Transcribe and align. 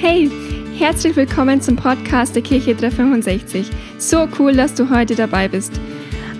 Hey, 0.00 0.30
herzlich 0.78 1.16
willkommen 1.16 1.60
zum 1.60 1.74
Podcast 1.74 2.36
der 2.36 2.42
Kirche 2.42 2.72
365. 2.76 3.68
So 3.98 4.28
cool, 4.38 4.52
dass 4.52 4.72
du 4.72 4.88
heute 4.90 5.16
dabei 5.16 5.48
bist. 5.48 5.72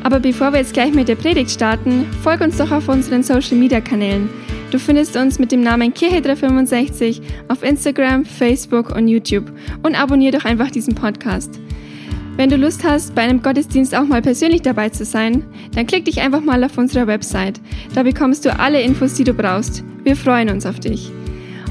Aber 0.04 0.20
bevor 0.20 0.52
wir 0.52 0.60
jetzt 0.60 0.74
gleich 0.74 0.94
mit 0.94 1.08
der 1.08 1.16
Predigt 1.16 1.50
starten, 1.50 2.06
folg 2.22 2.40
uns 2.40 2.56
doch 2.56 2.70
auf 2.70 2.88
unseren 2.88 3.24
Social 3.24 3.56
Media 3.56 3.80
Kanälen. 3.80 4.30
Du 4.70 4.78
findest 4.78 5.16
uns 5.16 5.40
mit 5.40 5.50
dem 5.50 5.62
Namen 5.62 5.92
Kirche 5.92 6.22
365 6.22 7.20
auf 7.48 7.64
Instagram, 7.64 8.24
Facebook 8.24 8.94
und 8.94 9.08
YouTube 9.08 9.50
und 9.82 10.00
abonniere 10.00 10.38
doch 10.38 10.44
einfach 10.44 10.70
diesen 10.70 10.94
Podcast. 10.94 11.58
Wenn 12.36 12.50
du 12.50 12.56
Lust 12.56 12.84
hast, 12.84 13.16
bei 13.16 13.22
einem 13.22 13.42
Gottesdienst 13.42 13.92
auch 13.92 14.06
mal 14.06 14.22
persönlich 14.22 14.62
dabei 14.62 14.90
zu 14.90 15.04
sein, 15.04 15.42
dann 15.74 15.88
klick 15.88 16.04
dich 16.04 16.20
einfach 16.20 16.42
mal 16.42 16.62
auf 16.62 16.78
unserer 16.78 17.08
Website. 17.08 17.60
Da 17.92 18.04
bekommst 18.04 18.44
du 18.44 18.56
alle 18.56 18.80
Infos, 18.80 19.14
die 19.14 19.24
du 19.24 19.34
brauchst. 19.34 19.82
Wir 20.04 20.14
freuen 20.14 20.48
uns 20.48 20.64
auf 20.64 20.78
dich. 20.78 21.10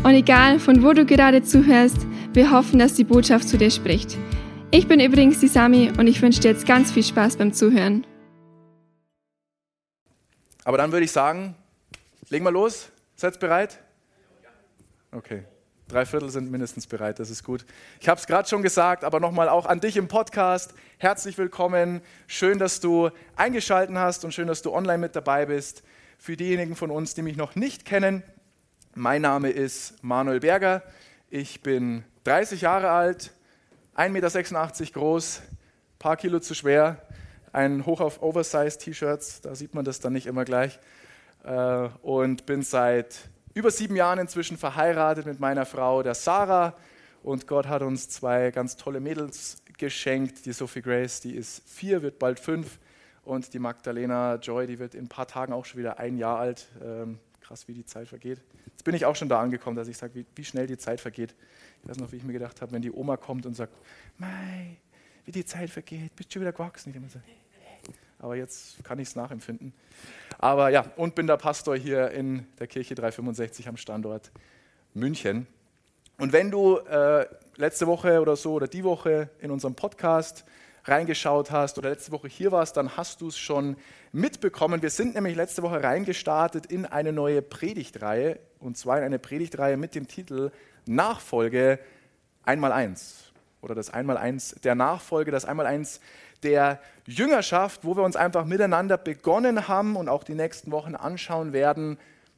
Und 0.04 0.14
egal, 0.14 0.60
von 0.60 0.84
wo 0.84 0.94
du 0.94 1.06
gerade 1.06 1.44
zuhörst, 1.44 1.98
wir 2.34 2.52
hoffen, 2.52 2.80
dass 2.80 2.94
die 2.94 3.04
Botschaft 3.04 3.50
zu 3.50 3.58
dir 3.58 3.72
spricht. 3.72 4.18
Ich 4.72 4.88
bin 4.88 5.00
übrigens 5.00 5.40
die 5.40 5.48
Sami 5.48 5.92
und 5.98 6.08
ich 6.08 6.22
wünsche 6.22 6.40
dir 6.40 6.52
jetzt 6.52 6.66
ganz 6.66 6.92
viel 6.92 7.04
Spaß 7.04 7.38
beim 7.38 7.54
Zuhören. 7.54 8.06
Aber 10.64 10.78
dann 10.78 10.92
würde 10.92 11.06
ich 11.06 11.12
sagen, 11.12 11.56
legen 12.30 12.46
wir 12.46 12.52
los. 12.52 12.90
Seid 13.16 13.40
bereit? 13.40 13.80
Okay. 15.12 15.44
Drei 15.88 16.06
Viertel 16.06 16.30
sind 16.30 16.52
mindestens 16.52 16.86
bereit, 16.86 17.18
das 17.18 17.30
ist 17.30 17.46
gut. 17.46 17.66
Ich 18.02 18.10
habe 18.10 18.20
es 18.20 18.28
gerade 18.28 18.48
schon 18.50 18.62
gesagt, 18.62 19.06
aber 19.06 19.22
nochmal 19.22 19.48
auch 19.48 19.66
an 19.66 19.80
dich 19.80 19.96
im 19.96 20.10
Podcast. 20.10 20.74
Herzlich 20.98 21.38
willkommen. 21.38 22.02
Schön, 22.28 22.60
dass 22.60 22.82
du 22.82 23.10
eingeschaltet 23.38 23.96
hast 23.96 24.26
und 24.26 24.34
schön, 24.34 24.50
dass 24.50 24.62
du 24.62 24.74
online 24.74 24.98
mit 24.98 25.16
dabei 25.16 25.46
bist. 25.46 25.84
Für 26.18 26.36
diejenigen 26.36 26.76
von 26.76 26.92
uns, 26.92 27.14
die 27.14 27.22
mich 27.22 27.38
noch 27.38 27.56
nicht 27.56 27.86
kennen, 27.86 28.22
mein 28.98 29.22
Name 29.22 29.52
ist 29.52 30.04
Manuel 30.04 30.40
Berger. 30.40 30.82
Ich 31.30 31.62
bin 31.62 32.04
30 32.24 32.62
Jahre 32.62 32.90
alt, 32.90 33.32
1,86 33.96 34.10
Meter 34.10 34.92
groß, 34.92 35.42
paar 36.00 36.18
Kilo 36.18 36.40
zu 36.40 36.56
schwer, 36.56 37.06
ein 37.54 37.86
Hoch 37.86 38.02
auf 38.02 38.24
Oversize-T-Shirts, 38.24 39.42
da 39.42 39.54
sieht 39.54 39.76
man 39.76 39.86
das 39.86 40.00
dann 40.00 40.14
nicht 40.14 40.26
immer 40.26 40.46
gleich. 40.46 40.80
Äh, 41.44 41.90
und 42.02 42.48
bin 42.48 42.64
seit 42.64 43.30
über 43.54 43.70
sieben 43.70 43.96
Jahren 43.96 44.18
inzwischen 44.18 44.58
verheiratet 44.58 45.28
mit 45.28 45.40
meiner 45.40 45.68
Frau, 45.68 46.02
der 46.02 46.16
Sarah. 46.16 46.76
Und 47.22 47.46
Gott 47.46 47.68
hat 47.68 47.84
uns 47.84 48.10
zwei 48.10 48.50
ganz 48.50 48.78
tolle 48.78 49.00
Mädels 49.00 49.58
geschenkt. 49.78 50.48
Die 50.48 50.54
Sophie 50.54 50.82
Grace, 50.82 51.22
die 51.22 51.36
ist 51.36 51.62
vier, 51.70 52.02
wird 52.02 52.18
bald 52.18 52.40
fünf. 52.40 52.80
Und 53.24 53.54
die 53.54 53.60
Magdalena 53.60 54.36
Joy, 54.36 54.66
die 54.66 54.80
wird 54.80 54.96
in 54.96 55.06
ein 55.06 55.10
paar 55.10 55.28
Tagen 55.28 55.54
auch 55.54 55.66
schon 55.66 55.80
wieder 55.80 56.00
ein 56.00 56.18
Jahr 56.18 56.40
alt. 56.40 56.68
Ähm, 56.84 57.20
krass, 57.48 57.68
wie 57.68 57.74
die 57.74 57.86
Zeit 57.86 58.08
vergeht. 58.08 58.42
Jetzt 58.66 58.84
bin 58.84 58.94
ich 58.94 59.06
auch 59.06 59.16
schon 59.16 59.30
da 59.30 59.40
angekommen, 59.40 59.78
dass 59.78 59.88
ich 59.88 59.98
sage, 59.98 60.16
wie, 60.16 60.26
wie, 60.36 60.44
schnell 60.44 60.68
die 60.68 60.78
Zeit 60.78 61.00
vergeht. 61.00 61.34
Ich 61.82 61.90
weiß 61.90 61.98
noch, 61.98 62.12
wie 62.12 62.18
ich 62.18 62.24
mir 62.24 62.34
gedacht 62.34 62.62
habe, 62.62 62.74
wenn 62.74 62.82
die 62.82 62.92
Oma 62.92 63.16
kommt 63.16 63.46
und 63.46 63.54
sagt, 63.54 63.74
Mei, 64.18 64.78
wie 65.26 65.32
die 65.32 65.46
Zeit 65.46 65.70
vergeht, 65.70 66.16
bist 66.16 66.30
du 66.30 66.34
schon 66.34 66.42
wieder 66.42 66.52
gewachsen? 66.52 66.90
Ich 66.90 66.96
immer 66.96 67.10
so, 67.10 67.20
aber 68.20 68.36
jetzt 68.36 68.84
kann 68.84 69.00
ich 69.00 69.08
es 69.10 69.16
nachempfinden. 69.16 69.74
Aber 70.40 70.70
ja, 70.70 70.92
und 70.96 71.16
bin 71.16 71.28
der 71.28 71.38
Pastor 71.38 71.78
hier 71.78 72.12
in 72.12 72.48
der 72.60 72.68
Kirche 72.68 72.96
365 72.96 73.68
am 73.68 73.78
Standort 73.78 74.32
München. 74.94 75.48
Und 76.18 76.34
wenn 76.34 76.50
du 76.50 76.78
äh, 76.78 77.28
letzte 77.56 77.88
Woche 77.88 78.20
oder 78.20 78.36
so 78.36 78.54
oder 78.54 78.68
die 78.68 78.84
Woche 78.84 79.30
in 79.40 79.52
unserem 79.52 79.76
Podcast 79.76 80.44
reingeschaut 80.88 81.52
hast 81.52 81.78
oder 81.78 81.90
letzte 81.90 82.12
Woche 82.12 82.28
hier 82.28 82.52
warst, 82.52 82.78
dann 82.78 82.96
hast 82.96 83.22
du 83.22 83.28
es 83.28 83.38
schon 83.38 83.76
mitbekommen. 84.12 84.82
Wir 84.82 84.90
sind 84.90 85.16
nämlich 85.16 85.36
letzte 85.36 85.64
Woche 85.64 85.84
reingestartet 85.84 86.66
in 86.68 86.86
eine 86.86 87.12
neue 87.12 87.42
Predigtreihe 87.42 88.40
und 88.60 88.78
zwar 88.78 88.98
in 88.98 89.04
eine 89.04 89.20
Predigtreihe 89.20 89.78
mit 89.78 89.96
dem 89.96 90.08
Titel 90.08 90.52
Nachfolge 90.86 91.80
Einmaleins 92.44 93.32
oder 93.62 93.76
das 93.76 93.90
Einmaleins 93.90 94.56
der 94.64 94.76
Nachfolge, 94.76 95.32
das 95.32 95.46
Einmaleins 95.46 96.00
der 96.44 96.80
Jüngerschaft, 97.06 97.84
wo 97.84 97.96
wir 97.96 98.04
uns 98.04 98.16
einfach 98.16 98.46
miteinander 98.46 98.98
begonnen 98.98 99.68
haben 99.68 99.96
und 99.96 100.08
auch 100.08 100.24
die 100.24 100.36
nächsten 100.36 100.72
Wochen 100.72 100.96
anschauen 100.96 101.52
werden, 101.52 101.98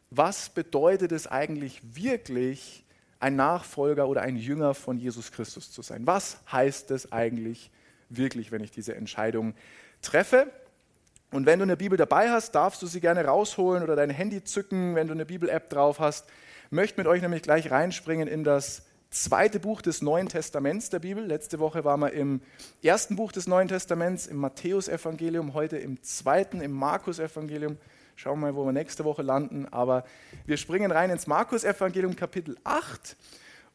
was 0.10 0.50
bedeutet 0.50 1.12
es 1.12 1.28
eigentlich 1.28 1.81
wirklich, 1.84 2.86
ein 3.20 3.36
Nachfolger 3.36 4.08
oder 4.08 4.22
ein 4.22 4.38
Jünger 4.38 4.74
von 4.74 4.98
Jesus 4.98 5.31
Christus 5.31 5.72
zu 5.72 5.81
sein? 5.81 6.08
Was 6.08 6.38
heißt 6.52 6.90
es 6.92 7.12
eigentlich 7.12 7.70
wirklich, 8.09 8.52
wenn 8.52 8.64
ich 8.64 8.72
diese 8.72 8.96
Entscheidung 8.96 9.53
treffe? 10.02 10.52
Und 11.31 11.46
wenn 11.46 11.59
du 11.59 11.64
eine 11.64 11.78
Bibel 11.78 11.97
dabei 11.97 12.31
hast, 12.31 12.56
darfst 12.56 12.81
du 12.81 12.88
sie 12.88 13.02
gerne 13.02 13.24
rausholen 13.25 13.84
oder 13.84 13.96
dein 13.96 14.09
Handy 14.09 14.44
zücken, 14.44 14.96
wenn 14.96 15.08
du 15.08 15.14
eine 15.14 15.25
Bibel-App 15.25 15.70
drauf 15.70 16.00
hast. 16.00 16.28
Ich 16.66 16.72
möchte 16.72 17.00
mit 17.00 17.08
euch 17.08 17.22
nämlich 17.22 17.44
gleich 17.44 17.69
reinspringen 17.69 18.28
in 18.28 18.44
das 18.44 18.84
zweite 19.12 19.59
Buch 19.59 19.81
des 19.81 20.02
Neuen 20.02 20.28
Testaments 20.28 20.90
der 20.90 21.00
Bibel. 21.00 21.24
Letzte 21.24 21.59
Woche 21.59 21.84
waren 21.84 22.00
wir 22.00 22.14
im 22.14 22.42
ersten 22.81 23.16
Buch 23.16 23.31
des 23.31 23.48
Neuen 23.48 23.68
Testaments, 23.68 24.28
im 24.28 24.38
Matthäusevangelium, 24.38 25.53
heute 25.53 25.78
im 25.78 26.02
zweiten, 26.02 26.62
im 26.62 26.72
Markus-Evangelium. 26.72 27.78
Schauen 28.16 28.40
wir 28.40 28.48
mal, 28.48 28.56
wo 28.56 28.66
wir 28.66 28.72
nächste 28.72 29.06
Woche 29.06 29.22
landen. 29.22 29.68
Aber 29.72 30.03
wir 30.46 30.58
springen 30.58 30.92
rein 30.92 31.09
ins 31.09 31.28
Markus-Evangelium, 31.28 32.16
Kapitel 32.16 32.58
8 32.64 33.16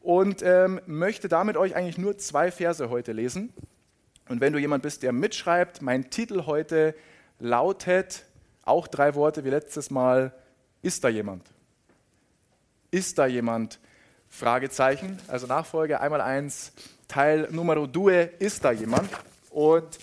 und 0.01 0.41
ähm, 0.43 0.79
möchte 0.85 1.27
damit 1.27 1.57
euch 1.57 1.75
eigentlich 1.75 1.97
nur 1.97 2.17
zwei 2.17 2.51
Verse 2.51 2.89
heute 2.89 3.11
lesen. 3.11 3.51
Und 4.27 4.41
wenn 4.41 4.53
du 4.53 4.59
jemand 4.59 4.83
bist, 4.83 5.03
der 5.03 5.11
mitschreibt, 5.11 5.81
mein 5.81 6.09
Titel 6.09 6.45
heute 6.45 6.95
lautet 7.39 8.25
auch 8.63 8.87
drei 8.87 9.13
Worte 9.15 9.43
wie 9.45 9.49
letztes 9.49 9.91
Mal, 9.91 10.33
ist 10.81 11.03
da 11.03 11.09
jemand? 11.09 11.43
Ist 12.91 13.17
da 13.17 13.27
jemand? 13.27 13.79
Fragezeichen, 14.29 15.19
also 15.27 15.47
Nachfolge 15.47 16.01
einmal 16.01 16.21
eins, 16.21 16.73
Teil 17.07 17.47
Numero 17.51 17.87
due, 17.87 18.23
ist 18.39 18.65
da 18.65 18.71
jemand? 18.71 19.09
Und 19.49 19.99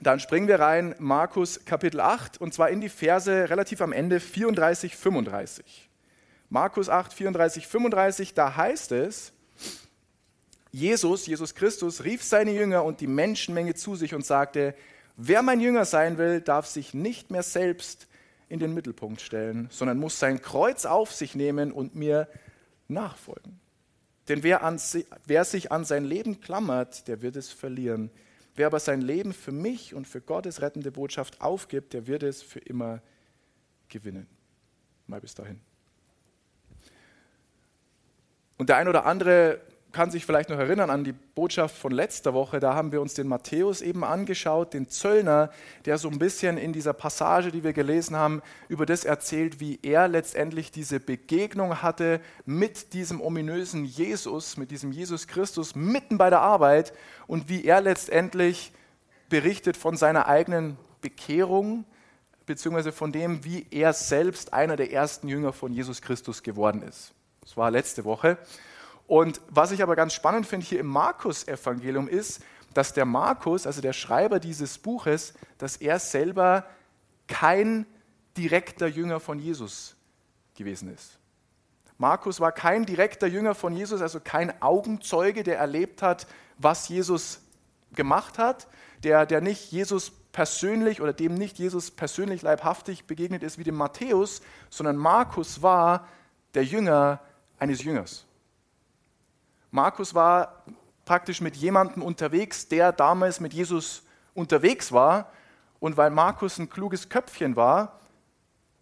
dann 0.00 0.18
springen 0.18 0.48
wir 0.48 0.58
rein, 0.58 0.94
Markus 0.98 1.64
Kapitel 1.66 2.00
8, 2.00 2.40
und 2.40 2.54
zwar 2.54 2.70
in 2.70 2.80
die 2.80 2.88
Verse 2.88 3.50
relativ 3.50 3.82
am 3.82 3.92
Ende 3.92 4.18
34, 4.18 4.96
35. 4.96 5.90
Markus 6.48 6.88
8, 6.88 7.12
34, 7.12 7.66
35, 7.66 8.34
da 8.34 8.56
heißt 8.56 8.92
es, 8.92 9.32
Jesus, 10.72 11.26
Jesus 11.26 11.54
Christus, 11.54 12.04
rief 12.04 12.22
seine 12.22 12.52
Jünger 12.52 12.84
und 12.84 13.00
die 13.00 13.06
Menschenmenge 13.06 13.74
zu 13.74 13.96
sich 13.96 14.14
und 14.14 14.24
sagte, 14.24 14.74
Wer 15.22 15.42
mein 15.42 15.60
Jünger 15.60 15.84
sein 15.84 16.16
will, 16.16 16.40
darf 16.40 16.64
sich 16.64 16.94
nicht 16.94 17.30
mehr 17.30 17.42
selbst 17.42 18.08
in 18.48 18.58
den 18.58 18.72
Mittelpunkt 18.72 19.20
stellen, 19.20 19.68
sondern 19.70 19.98
muss 19.98 20.18
sein 20.18 20.40
Kreuz 20.40 20.86
auf 20.86 21.12
sich 21.12 21.34
nehmen 21.34 21.72
und 21.72 21.94
mir 21.94 22.26
nachfolgen. 22.88 23.60
Denn 24.28 24.42
wer, 24.42 24.64
an, 24.64 24.80
wer 25.26 25.44
sich 25.44 25.72
an 25.72 25.84
sein 25.84 26.04
Leben 26.04 26.40
klammert, 26.40 27.06
der 27.06 27.20
wird 27.20 27.36
es 27.36 27.50
verlieren. 27.50 28.10
Wer 28.54 28.68
aber 28.68 28.80
sein 28.80 29.02
Leben 29.02 29.34
für 29.34 29.52
mich 29.52 29.94
und 29.94 30.06
für 30.06 30.22
Gottes 30.22 30.62
rettende 30.62 30.90
Botschaft 30.90 31.42
aufgibt, 31.42 31.92
der 31.92 32.06
wird 32.06 32.22
es 32.22 32.42
für 32.42 32.60
immer 32.60 33.02
gewinnen. 33.90 34.26
Mal 35.06 35.20
bis 35.20 35.34
dahin. 35.34 35.60
Und 38.56 38.70
der 38.70 38.78
ein 38.78 38.88
oder 38.88 39.04
andere 39.04 39.60
kann 39.92 40.10
sich 40.10 40.26
vielleicht 40.26 40.50
noch 40.50 40.58
erinnern 40.58 40.90
an 40.90 41.04
die 41.04 41.12
Botschaft 41.12 41.76
von 41.76 41.92
letzter 41.92 42.34
Woche. 42.34 42.60
Da 42.60 42.74
haben 42.74 42.92
wir 42.92 43.00
uns 43.00 43.14
den 43.14 43.26
Matthäus 43.26 43.82
eben 43.82 44.04
angeschaut, 44.04 44.74
den 44.74 44.88
Zöllner, 44.88 45.50
der 45.84 45.98
so 45.98 46.08
ein 46.08 46.18
bisschen 46.18 46.58
in 46.58 46.72
dieser 46.72 46.92
Passage, 46.92 47.50
die 47.50 47.64
wir 47.64 47.72
gelesen 47.72 48.16
haben, 48.16 48.42
über 48.68 48.86
das 48.86 49.04
erzählt, 49.04 49.60
wie 49.60 49.78
er 49.82 50.08
letztendlich 50.08 50.70
diese 50.70 51.00
Begegnung 51.00 51.82
hatte 51.82 52.20
mit 52.46 52.92
diesem 52.92 53.20
ominösen 53.20 53.84
Jesus, 53.84 54.56
mit 54.56 54.70
diesem 54.70 54.92
Jesus 54.92 55.26
Christus 55.26 55.74
mitten 55.74 56.18
bei 56.18 56.30
der 56.30 56.40
Arbeit 56.40 56.92
und 57.26 57.48
wie 57.48 57.64
er 57.64 57.80
letztendlich 57.80 58.72
berichtet 59.28 59.76
von 59.76 59.96
seiner 59.96 60.26
eigenen 60.26 60.76
Bekehrung, 61.00 61.84
beziehungsweise 62.46 62.92
von 62.92 63.12
dem, 63.12 63.44
wie 63.44 63.66
er 63.70 63.92
selbst 63.92 64.52
einer 64.52 64.76
der 64.76 64.92
ersten 64.92 65.28
Jünger 65.28 65.52
von 65.52 65.72
Jesus 65.72 66.02
Christus 66.02 66.42
geworden 66.42 66.82
ist. 66.82 67.12
Das 67.42 67.56
war 67.56 67.70
letzte 67.70 68.04
Woche. 68.04 68.38
Und 69.10 69.40
was 69.48 69.72
ich 69.72 69.82
aber 69.82 69.96
ganz 69.96 70.14
spannend 70.14 70.46
finde 70.46 70.64
hier 70.64 70.78
im 70.78 70.86
Markus-Evangelium 70.86 72.06
ist, 72.06 72.44
dass 72.74 72.92
der 72.92 73.04
Markus, 73.04 73.66
also 73.66 73.80
der 73.80 73.92
Schreiber 73.92 74.38
dieses 74.38 74.78
Buches, 74.78 75.34
dass 75.58 75.78
er 75.78 75.98
selber 75.98 76.64
kein 77.26 77.86
direkter 78.36 78.86
Jünger 78.86 79.18
von 79.18 79.40
Jesus 79.40 79.96
gewesen 80.54 80.94
ist. 80.94 81.18
Markus 81.98 82.38
war 82.38 82.52
kein 82.52 82.86
direkter 82.86 83.26
Jünger 83.26 83.56
von 83.56 83.72
Jesus, 83.72 84.00
also 84.00 84.20
kein 84.20 84.62
Augenzeuge, 84.62 85.42
der 85.42 85.58
erlebt 85.58 86.02
hat, 86.02 86.28
was 86.58 86.88
Jesus 86.88 87.40
gemacht 87.92 88.38
hat, 88.38 88.68
der, 89.02 89.26
der 89.26 89.40
nicht 89.40 89.72
Jesus 89.72 90.12
persönlich 90.30 91.00
oder 91.00 91.12
dem 91.12 91.34
nicht 91.34 91.58
Jesus 91.58 91.90
persönlich 91.90 92.42
leibhaftig 92.42 93.06
begegnet 93.06 93.42
ist 93.42 93.58
wie 93.58 93.64
dem 93.64 93.74
Matthäus, 93.74 94.40
sondern 94.68 94.96
Markus 94.96 95.62
war 95.62 96.06
der 96.54 96.62
Jünger 96.62 97.18
eines 97.58 97.82
Jüngers. 97.82 98.24
Markus 99.70 100.14
war 100.14 100.64
praktisch 101.04 101.40
mit 101.40 101.56
jemandem 101.56 102.02
unterwegs, 102.02 102.68
der 102.68 102.92
damals 102.92 103.40
mit 103.40 103.52
Jesus 103.52 104.02
unterwegs 104.34 104.92
war. 104.92 105.30
Und 105.78 105.96
weil 105.96 106.10
Markus 106.10 106.58
ein 106.58 106.68
kluges 106.68 107.08
Köpfchen 107.08 107.56
war, 107.56 108.00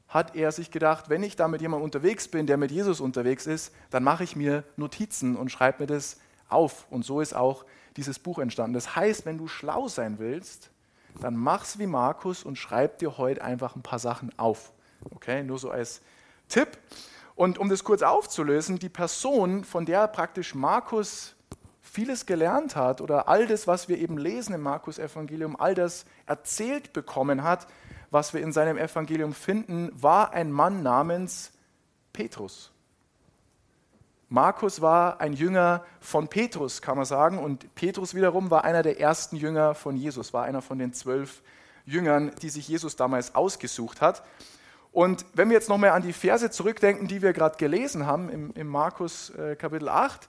hat 0.08 0.35
er 0.35 0.50
sich 0.52 0.70
gedacht, 0.70 1.11
wenn 1.11 1.23
ich 1.23 1.37
da 1.37 1.49
mit 1.49 1.61
jemandem 1.61 1.85
unterwegs 1.85 2.29
bin, 2.29 2.46
der 2.46 2.56
mit 2.56 2.70
Jesus 2.70 3.00
unterwegs 3.00 3.46
ist, 3.46 3.75
dann 3.90 4.02
mache 4.02 4.25
ich 4.25 4.37
mir 4.37 4.64
Notizen 4.76 5.37
und 5.37 5.50
schreibe 5.50 5.82
mir 5.82 5.87
das 5.87 6.19
auf. 6.49 6.87
Und 6.90 7.05
so 7.05 7.20
ist 7.20 7.35
auch 7.35 7.64
dieses 7.96 8.19
Buch 8.19 8.38
entstanden. 8.38 8.73
Das 8.73 8.96
heißt, 8.96 9.26
wenn 9.26 9.38
du 9.38 9.49
schlau 9.49 9.88
sein 9.88 10.19
willst, 10.19 10.70
dann 11.20 11.37
mach's 11.37 11.79
wie 11.79 11.87
Markus 11.87 12.43
und 12.43 12.56
schreib 12.56 12.99
dir 12.99 13.19
heute 13.19 13.43
einfach 13.43 13.76
ein 13.76 13.82
paar 13.82 13.99
Sachen 13.99 14.37
auf. 14.38 14.73
Okay, 15.14 15.43
nur 15.43 15.58
so 15.58 15.70
als 15.70 16.00
Tipp. 16.49 16.79
Und 17.38 17.58
um 17.58 17.69
das 17.69 17.85
kurz 17.85 18.02
aufzulösen, 18.02 18.81
die 18.81 18.88
Person, 18.88 19.62
von 19.62 19.87
der 19.87 20.08
praktisch 20.08 20.56
Markus 20.56 21.37
vieles 21.81 22.26
gelernt 22.26 22.75
hat 22.75 23.00
oder 23.00 23.29
all 23.29 23.46
das, 23.46 23.69
was 23.69 23.88
wir 23.88 23.96
eben 23.96 24.19
lesen 24.19 24.56
im 24.56 24.61
Markus 24.61 24.99
Evangelium, 24.99 25.55
all 25.55 25.76
das 25.76 26.05
erzählt 26.26 26.93
bekommen 26.93 27.44
hat, 27.44 27.69
was 28.11 28.35
wir 28.35 28.40
in 28.40 28.52
seinem 28.52 28.76
Evangelium 28.76 29.35
finden, 29.35 29.93
war 29.94 30.32
ein 30.32 30.50
Mann 30.50 30.82
namens 30.82 31.52
Petrus. 32.12 32.73
Markus 34.29 34.81
war 34.81 35.20
ein 35.20 35.32
Jünger 35.32 35.85
von 36.00 36.26
Petrus, 36.26 36.82
kann 36.82 36.96
man 36.96 37.06
sagen, 37.06 37.38
und 37.38 37.73
Petrus 37.76 38.17
wiederum 38.17 38.50
war 38.50 38.64
einer 38.64 38.82
der 38.82 38.99
ersten 38.99 39.37
Jünger 39.37 39.76
von 39.76 39.96
Jesus, 39.96 40.32
war 40.32 40.43
einer 40.43 40.61
von 40.61 40.81
den 40.81 40.93
zwölf 40.93 41.40
Jüngern, 41.87 42.32
die 42.43 42.50
sich 42.50 42.67
Jesus 42.67 42.96
damals 42.96 43.37
ausgesucht 43.37 44.00
hat. 44.00 44.25
Und 44.99 45.27
wenn 45.33 45.49
wir 45.49 45.55
jetzt 45.55 45.69
nochmal 45.69 45.91
an 45.91 46.03
die 46.03 46.12
Verse 46.12 46.50
zurückdenken, 46.50 47.06
die 47.06 47.23
wir 47.23 47.33
gerade 47.33 47.56
gelesen 47.56 48.05
haben 48.05 48.29
im, 48.29 48.53
im 48.56 48.67
Markus 48.67 49.31
äh, 49.31 49.55
Kapitel 49.55 49.89
8, 49.89 50.29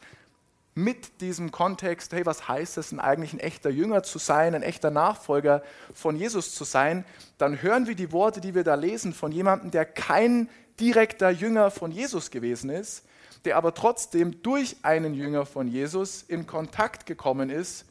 mit 0.76 1.22
diesem 1.22 1.50
Kontext, 1.50 2.14
hey, 2.14 2.24
was 2.28 2.48
heißt 2.48 2.78
es 2.78 2.92
denn 2.92 3.00
eigentlich, 3.00 3.34
ein 3.34 3.40
echter 3.40 3.72
Jünger 3.72 4.04
zu 4.04 4.20
sein, 4.20 4.54
ein 4.54 4.62
echter 4.62 4.92
Nachfolger 4.92 5.64
von 5.96 6.16
Jesus 6.16 6.54
zu 6.54 6.66
sein, 6.66 7.04
dann 7.40 7.64
hören 7.64 7.88
wir 7.88 7.96
die 7.96 8.12
Worte, 8.12 8.42
die 8.42 8.54
wir 8.54 8.64
da 8.64 8.76
lesen, 8.76 9.12
von 9.12 9.32
jemandem, 9.32 9.72
der 9.72 9.86
kein 9.86 10.52
direkter 10.80 11.32
Jünger 11.32 11.72
von 11.72 11.90
Jesus 11.90 12.30
gewesen 12.30 12.70
ist, 12.70 13.08
der 13.46 13.58
aber 13.58 13.74
trotzdem 13.74 14.44
durch 14.44 14.78
einen 14.84 15.16
Jünger 15.16 15.48
von 15.48 15.68
Jesus 15.68 16.22
in 16.22 16.46
Kontakt 16.46 17.08
gekommen 17.08 17.50
ist 17.50 17.86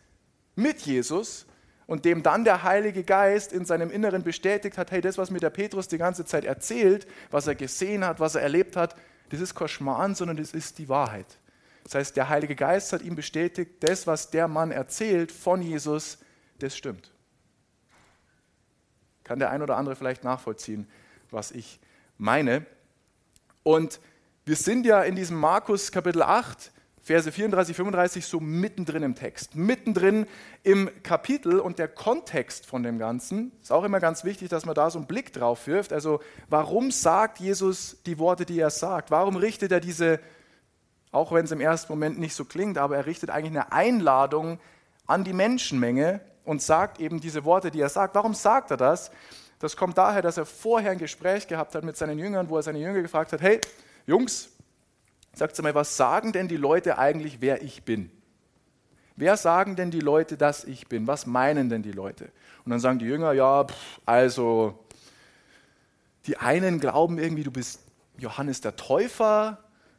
mit 0.55 0.83
Jesus 0.83 1.45
und 1.89 2.05
dem 2.05 2.23
dann 2.23 2.45
der 2.45 2.65
Heilige 2.65 3.03
Geist 3.03 3.51
in 3.51 3.65
seinem 3.65 3.91
Inneren 3.91 4.23
bestätigt 4.23 4.77
hat, 4.77 4.91
hey, 4.91 5.01
das, 5.01 5.17
was 5.17 5.31
mir 5.31 5.41
der 5.41 5.49
Petrus 5.49 5.89
die 5.89 5.97
ganze 5.97 6.27
Zeit 6.27 6.45
erzählt, 6.45 7.07
was 7.31 7.47
er 7.47 7.55
gesehen 7.55 8.05
hat, 8.05 8.21
was 8.21 8.35
er 8.35 8.43
erlebt 8.43 8.77
hat, 8.77 8.95
das 9.31 9.41
ist 9.41 9.55
kein 9.55 10.15
sondern 10.15 10.37
das 10.37 10.53
ist 10.53 10.77
die 10.79 10.91
Wahrheit. 10.91 11.39
Das 11.85 11.95
heißt, 11.95 12.15
der 12.15 12.29
Heilige 12.29 12.55
Geist 12.55 12.93
hat 12.93 13.01
ihm 13.01 13.17
bestätigt, 13.17 13.77
das, 13.81 14.07
was 14.07 14.29
der 14.29 14.49
Mann 14.49 14.71
erzählt 14.71 15.33
von 15.33 15.63
Jesus, 15.63 16.19
das 16.59 16.77
stimmt. 16.77 17.11
Kann 19.25 19.39
der 19.39 19.51
ein 19.51 19.63
oder 19.63 19.79
andere 19.79 19.97
vielleicht 19.97 20.25
nachvollziehen, 20.25 20.87
was 21.31 21.51
ich 21.53 21.81
meine. 22.19 22.67
Und 23.63 23.99
wir 24.45 24.57
sind 24.57 24.85
ja 24.85 25.03
in 25.05 25.17
diesem 25.17 25.39
Markus 25.39 25.91
Kapitel 25.91 26.23
8, 26.23 26.71
Verse 27.09 27.33
34, 27.33 27.75
35 27.75 28.27
so 28.27 28.39
mittendrin 28.39 29.03
im 29.03 29.15
Text, 29.15 29.57
mittendrin 29.57 30.27
im 30.63 30.91
Kapitel 31.03 31.59
und 31.59 31.79
der 31.79 31.89
Kontext 31.89 32.67
von 32.67 32.83
dem 32.83 32.99
Ganzen 32.99 33.51
ist 33.63 33.73
auch 33.73 33.85
immer 33.85 33.99
ganz 33.99 34.25
wichtig, 34.25 34.51
dass 34.51 34.67
man 34.67 34.75
da 34.75 34.91
so 34.91 34.99
einen 34.99 35.07
Blick 35.07 35.33
drauf 35.33 35.67
wirft. 35.67 35.95
Also 35.95 36.21
warum 36.51 36.91
sagt 36.91 37.41
Jesus 37.41 38.03
die 38.05 38.19
Worte, 38.19 38.45
die 38.45 38.61
er 38.61 38.69
sagt? 38.69 39.11
Warum 39.11 39.37
richtet 39.37 39.73
er 39.73 39.81
diese, 39.81 40.21
auch 41.11 41.33
wenn 41.33 41.47
es 41.47 41.51
im 41.51 41.63
ersten 41.63 41.91
Moment 41.91 42.19
nicht 42.19 42.35
so 42.35 42.45
klingt, 42.45 42.77
aber 42.77 42.99
er 42.99 43.07
richtet 43.07 43.31
eigentlich 43.31 43.53
eine 43.53 43.73
Einladung 43.73 44.61
an 45.07 45.25
die 45.25 45.33
Menschenmenge 45.33 46.21
und 46.45 46.61
sagt 46.61 47.01
eben 47.01 47.23
diese 47.23 47.47
Worte, 47.47 47.71
die 47.71 47.81
er 47.81 47.89
sagt. 47.89 48.17
Warum 48.17 48.35
sagt 48.35 48.71
er 48.71 48.77
das? 48.77 49.11
Das 49.61 49.79
kommt 49.79 49.97
daher, 49.97 50.21
dass 50.21 50.37
er 50.37 50.45
vorher 50.45 50.91
ein 50.91 50.99
Gespräch 50.99 51.49
gehabt 51.49 51.75
hat 51.75 51.85
mit 51.85 51.97
seinen 51.97 52.19
Jüngern, 52.19 52.51
wo 52.51 52.59
er 52.59 52.63
seine 52.63 52.81
Jünger 52.81 53.01
gefragt 53.01 53.33
hat, 53.33 53.41
hey, 53.41 53.63
Jungs, 54.07 54.51
sagt 55.35 55.61
mal, 55.63 55.75
was 55.75 55.97
sagen 55.97 56.33
denn 56.33 56.49
die 56.49 56.57
Leute 56.57 56.99
eigentlich, 56.99 57.41
wer 57.41 57.63
ich 57.63 57.85
bin? 57.85 58.11
Wer 59.17 59.37
sagen 59.37 59.75
denn 59.75 59.91
die 59.91 60.01
Leute, 60.01 60.37
dass 60.37 60.65
ich 60.65 60.89
bin? 60.89 61.07
Was 61.07 61.27
meinen 61.27 61.69
denn 61.69 61.83
die 61.83 61.93
Leute? 61.93 62.31
Und 62.65 62.71
dann 62.71 62.81
sagen 62.81 62.99
die 62.99 63.07
Jünger, 63.07 63.33
ja, 63.33 63.65
pff, 63.65 64.01
also 64.07 64.79
die 66.27 66.37
einen 66.37 66.79
glauben 66.79 67.19
irgendwie, 67.19 67.43
du 67.43 67.51
bist 67.51 67.81
Johannes 68.17 68.61
der 68.61 68.77
Täufer, 68.77 69.59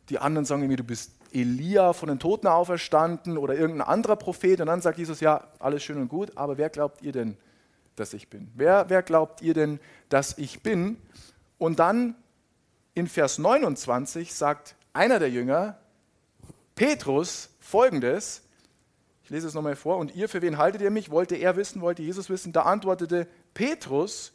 die 0.10 0.20
anderen 0.20 0.46
sagen 0.46 0.62
irgendwie, 0.62 0.78
du 0.78 0.84
bist 0.84 1.12
Elia 1.32 1.94
von 1.94 2.10
den 2.10 2.20
Toten 2.20 2.48
auferstanden 2.48 3.38
oder 3.38 3.56
irgendein 3.56 3.88
anderer 3.88 4.16
Prophet. 4.16 4.62
Und 4.62 4.68
dann 4.68 4.82
sagt 4.82 4.98
Jesus, 4.98 5.20
ja, 5.20 5.48
alles 5.60 5.84
schön 5.84 5.98
und 5.98 6.08
gut, 6.08 6.38
aber 6.38 6.58
wer 6.58 6.70
glaubt 6.70 7.02
ihr 7.02 7.12
denn, 7.12 7.38
dass 7.96 8.14
ich 8.14 8.30
bin? 8.30 8.50
Wer, 8.56 8.86
wer 8.90 9.04
glaubt 9.04 9.42
ihr 9.42 9.54
denn, 9.54 9.80
dass 10.10 10.38
ich 10.38 10.64
bin? 10.64 10.98
Und 11.58 11.80
dann 11.80 12.16
in 12.94 13.08
Vers 13.08 13.38
29 13.38 14.34
sagt 14.34 14.76
einer 14.94 15.20
der 15.20 15.30
Jünger, 15.30 15.78
Petrus, 16.76 17.50
folgendes, 17.60 18.44
ich 19.24 19.30
lese 19.30 19.48
es 19.48 19.54
nochmal 19.54 19.76
vor, 19.76 19.98
und 19.98 20.16
ihr, 20.16 20.28
für 20.28 20.42
wen 20.42 20.58
haltet 20.58 20.82
ihr 20.82 20.90
mich? 20.90 21.12
Wollte 21.12 21.36
er 21.36 21.56
wissen, 21.56 21.82
wollte 21.82 22.02
Jesus 22.02 22.30
wissen? 22.30 22.52
Da 22.52 22.64
antwortete 22.64 23.28
Petrus, 23.54 24.32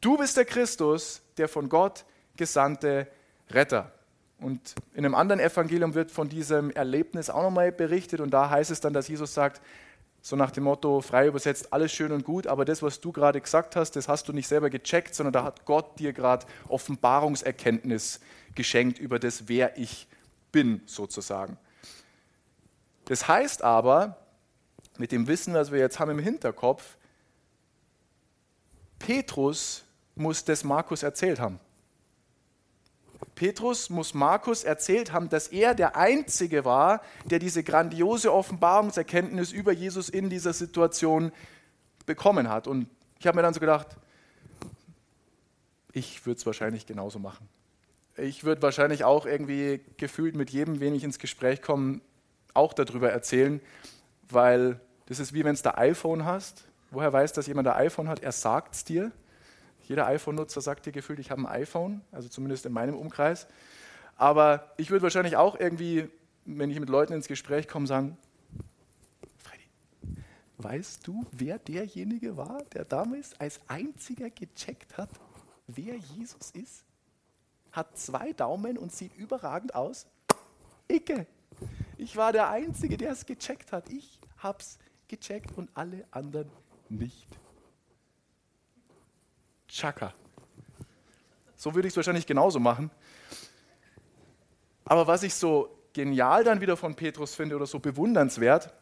du 0.00 0.16
bist 0.16 0.36
der 0.36 0.44
Christus, 0.44 1.22
der 1.36 1.48
von 1.48 1.68
Gott 1.68 2.04
gesandte 2.36 3.08
Retter. 3.50 3.92
Und 4.38 4.74
in 4.94 5.04
einem 5.04 5.14
anderen 5.14 5.40
Evangelium 5.40 5.94
wird 5.94 6.10
von 6.10 6.28
diesem 6.28 6.70
Erlebnis 6.70 7.30
auch 7.30 7.42
nochmal 7.42 7.72
berichtet 7.72 8.20
und 8.20 8.30
da 8.30 8.50
heißt 8.50 8.70
es 8.70 8.80
dann, 8.80 8.92
dass 8.92 9.08
Jesus 9.08 9.34
sagt, 9.34 9.60
so 10.24 10.36
nach 10.36 10.50
dem 10.50 10.64
Motto, 10.64 11.02
frei 11.02 11.26
übersetzt, 11.26 11.70
alles 11.74 11.92
schön 11.92 12.10
und 12.10 12.24
gut, 12.24 12.46
aber 12.46 12.64
das, 12.64 12.82
was 12.82 12.98
du 12.98 13.12
gerade 13.12 13.42
gesagt 13.42 13.76
hast, 13.76 13.90
das 13.90 14.08
hast 14.08 14.26
du 14.26 14.32
nicht 14.32 14.48
selber 14.48 14.70
gecheckt, 14.70 15.14
sondern 15.14 15.34
da 15.34 15.44
hat 15.44 15.66
Gott 15.66 15.98
dir 15.98 16.14
gerade 16.14 16.46
Offenbarungserkenntnis 16.66 18.20
geschenkt 18.54 18.98
über 18.98 19.18
das, 19.18 19.48
wer 19.48 19.76
ich 19.76 20.08
bin, 20.50 20.80
sozusagen. 20.86 21.58
Das 23.04 23.28
heißt 23.28 23.62
aber, 23.62 24.16
mit 24.96 25.12
dem 25.12 25.26
Wissen, 25.26 25.52
was 25.52 25.70
wir 25.70 25.78
jetzt 25.78 26.00
haben 26.00 26.12
im 26.12 26.18
Hinterkopf, 26.18 26.96
Petrus 28.98 29.84
muss 30.14 30.42
das 30.42 30.64
Markus 30.64 31.02
erzählt 31.02 31.38
haben. 31.38 31.60
Petrus 33.34 33.90
muss 33.90 34.14
Markus 34.14 34.62
erzählt 34.64 35.12
haben, 35.12 35.28
dass 35.28 35.48
er 35.48 35.74
der 35.74 35.96
Einzige 35.96 36.64
war, 36.64 37.02
der 37.24 37.38
diese 37.38 37.64
grandiose 37.64 38.32
Offenbarungserkenntnis 38.32 39.52
über 39.52 39.72
Jesus 39.72 40.08
in 40.08 40.30
dieser 40.30 40.52
Situation 40.52 41.32
bekommen 42.06 42.48
hat. 42.48 42.66
Und 42.66 42.88
ich 43.18 43.26
habe 43.26 43.36
mir 43.36 43.42
dann 43.42 43.54
so 43.54 43.60
gedacht, 43.60 43.88
ich 45.92 46.26
würde 46.26 46.38
es 46.38 46.46
wahrscheinlich 46.46 46.86
genauso 46.86 47.18
machen. 47.18 47.48
Ich 48.16 48.44
würde 48.44 48.62
wahrscheinlich 48.62 49.04
auch 49.04 49.26
irgendwie 49.26 49.80
gefühlt 49.96 50.36
mit 50.36 50.50
jedem, 50.50 50.80
wen 50.80 50.94
ich 50.94 51.02
ins 51.02 51.18
Gespräch 51.18 51.62
komme, 51.62 52.00
auch 52.52 52.72
darüber 52.72 53.10
erzählen, 53.10 53.60
weil 54.28 54.80
das 55.06 55.18
ist 55.18 55.32
wie 55.32 55.44
wenn 55.44 55.56
du 55.56 55.74
ein 55.74 55.90
iPhone 55.90 56.24
hast. 56.24 56.64
Woher 56.90 57.12
weiß, 57.12 57.32
dass 57.32 57.48
jemand 57.48 57.66
ein 57.66 57.74
iPhone 57.74 58.08
hat? 58.08 58.22
Er 58.22 58.32
sagt 58.32 58.76
es 58.76 58.84
dir. 58.84 59.10
Jeder 59.88 60.06
iPhone-Nutzer 60.06 60.60
sagt 60.60 60.86
dir 60.86 60.92
gefühlt, 60.92 61.18
ich 61.18 61.30
habe 61.30 61.42
ein 61.42 61.46
iPhone, 61.46 62.00
also 62.10 62.28
zumindest 62.28 62.66
in 62.66 62.72
meinem 62.72 62.96
Umkreis. 62.96 63.46
Aber 64.16 64.72
ich 64.76 64.90
würde 64.90 65.02
wahrscheinlich 65.02 65.36
auch 65.36 65.58
irgendwie, 65.58 66.08
wenn 66.44 66.70
ich 66.70 66.80
mit 66.80 66.88
Leuten 66.88 67.12
ins 67.12 67.28
Gespräch 67.28 67.68
komme, 67.68 67.86
sagen, 67.86 68.16
Freddy, 69.38 70.18
weißt 70.58 71.06
du, 71.06 71.26
wer 71.32 71.58
derjenige 71.58 72.36
war, 72.36 72.62
der 72.72 72.84
damals 72.84 73.38
als 73.40 73.60
einziger 73.68 74.30
gecheckt 74.30 74.96
hat, 74.96 75.10
wer 75.66 75.96
Jesus 75.96 76.50
ist? 76.52 76.84
Hat 77.72 77.98
zwei 77.98 78.32
Daumen 78.32 78.78
und 78.78 78.92
sieht 78.92 79.14
überragend 79.16 79.74
aus? 79.74 80.06
Icke. 80.88 81.26
Ich 81.96 82.16
war 82.16 82.32
der 82.32 82.50
Einzige, 82.50 82.96
der 82.96 83.12
es 83.12 83.26
gecheckt 83.26 83.72
hat. 83.72 83.88
Ich 83.90 84.20
hab's 84.38 84.78
gecheckt 85.08 85.56
und 85.56 85.70
alle 85.74 86.04
anderen 86.10 86.50
nicht. 86.88 87.28
Chaka. 89.68 90.14
So 91.56 91.74
würde 91.74 91.88
ich 91.88 91.92
es 91.92 91.96
wahrscheinlich 91.96 92.26
genauso 92.26 92.60
machen. 92.60 92.90
Aber 94.84 95.06
was 95.06 95.22
ich 95.22 95.34
so 95.34 95.74
genial 95.92 96.44
dann 96.44 96.60
wieder 96.60 96.76
von 96.76 96.94
Petrus 96.94 97.34
finde 97.34 97.56
oder 97.56 97.66
so 97.66 97.78
bewundernswert, 97.78 98.72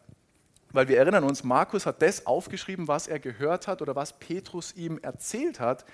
weil 0.71 0.87
wir 0.87 0.97
erinnern 0.97 1.23
uns, 1.23 1.43
Markus 1.43 1.85
hat 1.85 2.01
das 2.01 2.25
aufgeschrieben, 2.25 2.87
was 2.87 3.07
er 3.07 3.19
gehört 3.19 3.67
hat 3.67 3.81
oder 3.81 3.95
was 3.95 4.19
Petrus 4.19 4.73
ihm 4.75 4.99
erzählt 5.01 5.59
hat. 5.59 5.85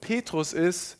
Petrus 0.00 0.52
ist 0.52 0.98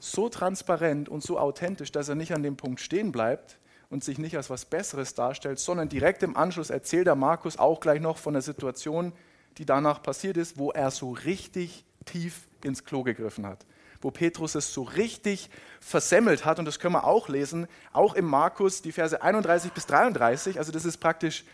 so 0.00 0.28
transparent 0.28 1.08
und 1.08 1.22
so 1.22 1.38
authentisch, 1.38 1.92
dass 1.92 2.08
er 2.08 2.16
nicht 2.16 2.34
an 2.34 2.42
dem 2.42 2.56
Punkt 2.56 2.80
stehen 2.80 3.12
bleibt 3.12 3.58
und 3.90 4.02
sich 4.02 4.18
nicht 4.18 4.36
als 4.36 4.50
was 4.50 4.64
Besseres 4.64 5.14
darstellt, 5.14 5.60
sondern 5.60 5.88
direkt 5.88 6.22
im 6.24 6.36
Anschluss 6.36 6.70
erzählt 6.70 7.06
er 7.06 7.14
Markus 7.14 7.58
auch 7.58 7.80
gleich 7.80 8.00
noch 8.00 8.18
von 8.18 8.34
der 8.34 8.42
Situation, 8.42 9.12
die 9.56 9.64
danach 9.64 10.02
passiert 10.02 10.36
ist, 10.36 10.58
wo 10.58 10.72
er 10.72 10.90
so 10.90 11.12
richtig 11.12 11.84
tief 12.04 12.48
ins 12.64 12.84
Klo 12.84 13.02
gegriffen 13.02 13.46
hat. 13.46 13.66
Wo 14.00 14.10
Petrus 14.10 14.54
es 14.54 14.72
so 14.72 14.82
richtig 14.82 15.50
versemmelt 15.80 16.44
hat, 16.44 16.58
und 16.58 16.64
das 16.64 16.78
können 16.78 16.94
wir 16.94 17.04
auch 17.04 17.28
lesen, 17.28 17.66
auch 17.92 18.14
im 18.14 18.26
Markus, 18.26 18.82
die 18.82 18.92
Verse 18.92 19.20
31 19.20 19.72
bis 19.72 19.86
33. 19.86 20.58
Also, 20.58 20.72
das 20.72 20.84
ist 20.84 20.98
praktisch 20.98 21.44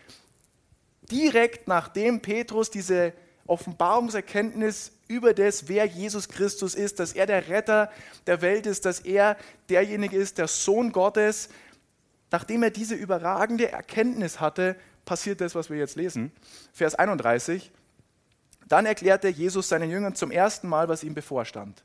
direkt 1.10 1.68
nachdem 1.68 2.20
Petrus 2.20 2.70
diese 2.70 3.12
Offenbarungserkenntnis 3.46 4.92
über 5.08 5.34
das, 5.34 5.66
wer 5.66 5.84
Jesus 5.84 6.28
Christus 6.28 6.74
ist, 6.74 7.00
dass 7.00 7.12
er 7.12 7.26
der 7.26 7.48
Retter 7.48 7.90
der 8.28 8.42
Welt 8.42 8.66
ist, 8.66 8.84
dass 8.84 9.00
er 9.00 9.36
derjenige 9.68 10.16
ist, 10.16 10.38
der 10.38 10.46
Sohn 10.46 10.92
Gottes. 10.92 11.48
Nachdem 12.30 12.62
er 12.62 12.70
diese 12.70 12.94
überragende 12.94 13.72
Erkenntnis 13.72 14.38
hatte, 14.38 14.76
passiert 15.04 15.40
das, 15.40 15.56
was 15.56 15.68
wir 15.68 15.78
jetzt 15.78 15.96
lesen. 15.96 16.30
Vers 16.72 16.94
31. 16.94 17.72
Dann 18.70 18.86
erklärte 18.86 19.28
Jesus 19.28 19.68
seinen 19.68 19.90
Jüngern 19.90 20.14
zum 20.14 20.30
ersten 20.30 20.68
Mal, 20.68 20.88
was 20.88 21.02
ihm 21.02 21.12
bevorstand. 21.12 21.82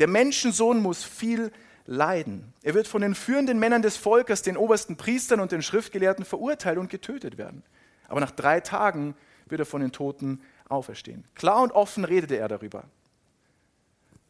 Der 0.00 0.08
Menschensohn 0.08 0.82
muss 0.82 1.04
viel 1.04 1.52
leiden. 1.86 2.52
Er 2.62 2.74
wird 2.74 2.88
von 2.88 3.02
den 3.02 3.14
führenden 3.14 3.60
Männern 3.60 3.82
des 3.82 3.96
Volkes, 3.96 4.42
den 4.42 4.56
obersten 4.56 4.96
Priestern 4.96 5.38
und 5.38 5.52
den 5.52 5.62
Schriftgelehrten 5.62 6.24
verurteilt 6.24 6.78
und 6.78 6.90
getötet 6.90 7.38
werden. 7.38 7.62
Aber 8.08 8.18
nach 8.18 8.32
drei 8.32 8.58
Tagen 8.60 9.14
wird 9.46 9.60
er 9.60 9.66
von 9.66 9.80
den 9.80 9.92
Toten 9.92 10.42
auferstehen. 10.68 11.24
Klar 11.36 11.62
und 11.62 11.70
offen 11.70 12.04
redete 12.04 12.36
er 12.36 12.48
darüber. 12.48 12.84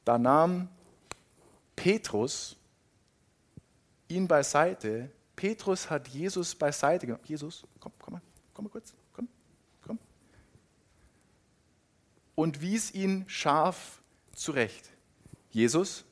Da 0.05 0.19
nahm 0.19 0.69
Petrus 1.75 2.57
ihn 4.09 4.29
beiseite. 4.29 5.11
Petrus 5.37 5.89
hat 5.89 6.09
Jesus 6.09 6.55
beiseite 6.55 7.07
genommen. 7.07 7.25
Jesus, 7.25 7.65
komm, 7.81 7.93
komm 7.99 8.13
mal, 8.13 8.23
komm 8.53 8.65
mal 8.67 8.71
kurz, 8.71 8.93
komm, 9.15 9.27
komm. 9.87 9.99
Und 12.35 12.61
wies 12.61 12.93
ihn 12.93 13.25
scharf 13.29 14.03
zurecht. 14.35 14.91
Jesus, 15.51 16.05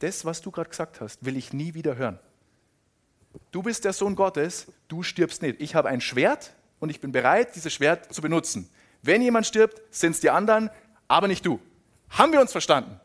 das, 0.00 0.24
was 0.24 0.40
du 0.40 0.50
gerade 0.50 0.70
gesagt 0.70 1.00
hast, 1.00 1.24
will 1.24 1.36
ich 1.36 1.52
nie 1.52 1.74
wieder 1.74 1.96
hören. 1.96 2.18
Du 3.50 3.62
bist 3.62 3.84
der 3.84 3.92
Sohn 3.92 4.16
Gottes, 4.16 4.66
du 4.88 5.02
stirbst 5.02 5.42
nicht. 5.42 5.60
Ich 5.60 5.74
habe 5.74 5.88
ein 5.88 6.00
Schwert 6.00 6.54
und 6.80 6.90
ich 6.90 7.00
bin 7.00 7.12
bereit, 7.12 7.54
dieses 7.54 7.72
Schwert 7.72 8.12
zu 8.12 8.20
benutzen. 8.20 8.68
Wenn 9.02 9.22
jemand 9.22 9.46
stirbt, 9.46 9.80
sind 9.94 10.12
es 10.12 10.20
die 10.20 10.30
anderen, 10.30 10.70
aber 11.08 11.28
nicht 11.28 11.46
du. 11.46 11.60
Haben 12.10 12.32
wir 12.32 12.40
uns 12.40 12.52
verstanden? 12.52 13.00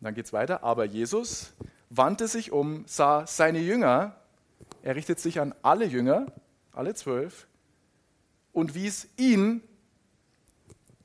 Dann 0.00 0.14
geht 0.14 0.26
es 0.26 0.32
weiter. 0.32 0.62
Aber 0.62 0.84
Jesus 0.84 1.52
wandte 1.90 2.28
sich 2.28 2.52
um, 2.52 2.84
sah 2.86 3.26
seine 3.26 3.58
Jünger, 3.58 4.14
er 4.82 4.94
richtet 4.94 5.18
sich 5.18 5.40
an 5.40 5.54
alle 5.62 5.84
Jünger, 5.84 6.26
alle 6.76 6.94
zwölf, 6.94 7.46
und 8.52 8.74
wies 8.74 9.08
ihn, 9.16 9.62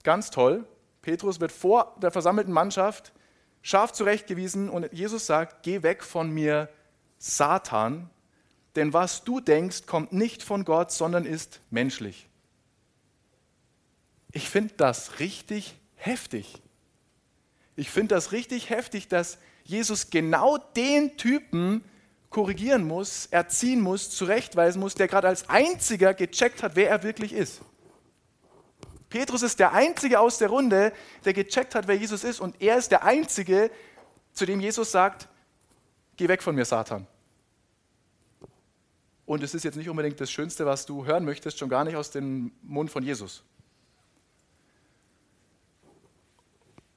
ganz 0.04 0.30
toll, 0.32 0.66
Petrus 1.02 1.40
wird 1.40 1.52
vor 1.52 1.98
der 2.02 2.12
versammelten 2.12 2.54
Mannschaft 2.54 3.12
scharf 3.62 3.92
zurechtgewiesen 3.92 4.70
und 4.70 4.92
Jesus 4.94 5.26
sagt, 5.26 5.64
geh 5.64 5.84
weg 5.84 6.04
von 6.04 6.32
mir, 6.32 6.70
Satan, 7.18 8.10
denn 8.76 8.94
was 8.94 9.24
du 9.24 9.42
denkst, 9.42 9.86
kommt 9.86 10.14
nicht 10.14 10.44
von 10.44 10.64
Gott, 10.64 10.92
sondern 10.92 11.26
ist 11.26 11.60
menschlich. 11.70 12.30
Ich 14.32 14.50
finde 14.50 14.74
das 14.78 15.20
richtig 15.20 15.76
heftig. 15.96 16.62
Ich 17.76 17.90
finde 17.90 18.16
das 18.16 18.32
richtig 18.32 18.70
heftig, 18.70 19.08
dass 19.08 19.38
Jesus 19.64 20.10
genau 20.10 20.58
den 20.58 21.18
Typen 21.18 21.84
korrigieren 22.32 22.88
muss, 22.88 23.28
erziehen 23.28 23.82
muss, 23.82 24.10
zurechtweisen 24.10 24.80
muss, 24.80 24.96
der 24.96 25.08
gerade 25.08 25.28
als 25.28 25.48
einziger 25.50 26.16
gecheckt 26.16 26.64
hat, 26.64 26.76
wer 26.76 26.90
er 26.90 27.04
wirklich 27.04 27.34
ist. 27.34 27.62
Petrus 29.10 29.44
ist 29.44 29.60
der 29.60 29.74
Einzige 29.74 30.20
aus 30.20 30.38
der 30.38 30.48
Runde, 30.48 30.94
der 31.26 31.34
gecheckt 31.34 31.76
hat, 31.76 31.88
wer 31.88 31.96
Jesus 31.96 32.24
ist. 32.24 32.40
Und 32.40 32.60
er 32.62 32.78
ist 32.78 32.90
der 32.90 33.04
Einzige, 33.04 33.70
zu 34.32 34.46
dem 34.46 34.62
Jesus 34.62 34.92
sagt, 34.92 35.28
geh 36.16 36.30
weg 36.30 36.42
von 36.42 36.56
mir, 36.56 36.64
Satan. 36.64 37.06
Und 39.26 39.44
es 39.44 39.54
ist 39.54 39.64
jetzt 39.64 39.76
nicht 39.76 39.90
unbedingt 39.90 40.20
das 40.20 40.32
Schönste, 40.32 40.66
was 40.66 40.86
du 40.86 41.06
hören 41.06 41.26
möchtest, 41.26 41.60
schon 41.60 41.70
gar 41.70 41.84
nicht 41.84 41.98
aus 41.98 42.12
dem 42.12 42.54
Mund 42.64 42.90
von 42.90 43.04
Jesus. 43.04 43.44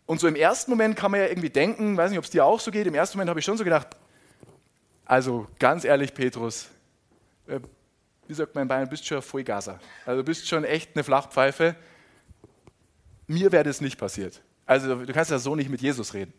Und 0.06 0.20
so 0.20 0.28
im 0.28 0.36
ersten 0.36 0.70
Moment 0.70 0.96
kann 0.96 1.10
man 1.10 1.20
ja 1.20 1.26
irgendwie 1.26 1.50
denken, 1.50 1.96
weiß 1.96 2.10
nicht, 2.10 2.18
ob 2.18 2.24
es 2.24 2.30
dir 2.30 2.44
auch 2.44 2.60
so 2.60 2.70
geht, 2.70 2.86
im 2.86 2.94
ersten 2.94 3.18
Moment 3.18 3.30
habe 3.30 3.40
ich 3.40 3.44
schon 3.44 3.56
so 3.56 3.64
gedacht, 3.64 3.96
also 5.04 5.46
ganz 5.58 5.84
ehrlich, 5.84 6.14
Petrus, 6.14 6.68
äh, 7.46 7.60
wie 8.26 8.34
sagt 8.34 8.54
man 8.54 8.62
in 8.62 8.68
Bayern, 8.68 8.88
bist 8.88 9.06
schon 9.06 9.20
Vollgaser. 9.22 9.78
Also 10.06 10.22
du 10.22 10.24
bist 10.24 10.48
schon 10.48 10.64
echt 10.64 10.94
eine 10.94 11.04
Flachpfeife 11.04 11.76
mir 13.26 13.52
wäre 13.52 13.64
das 13.64 13.80
nicht 13.80 13.98
passiert. 13.98 14.42
Also 14.66 15.04
du 15.04 15.12
kannst 15.12 15.30
ja 15.30 15.38
so 15.38 15.54
nicht 15.54 15.70
mit 15.70 15.80
Jesus 15.80 16.14
reden. 16.14 16.32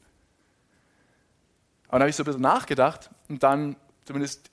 Aber 1.87 1.99
dann 1.99 2.01
habe 2.01 2.09
ich 2.09 2.15
so 2.15 2.23
ein 2.23 2.25
bisschen 2.25 2.41
nachgedacht 2.41 3.09
und 3.29 3.43
dann, 3.43 3.75
zumindest 4.05 4.49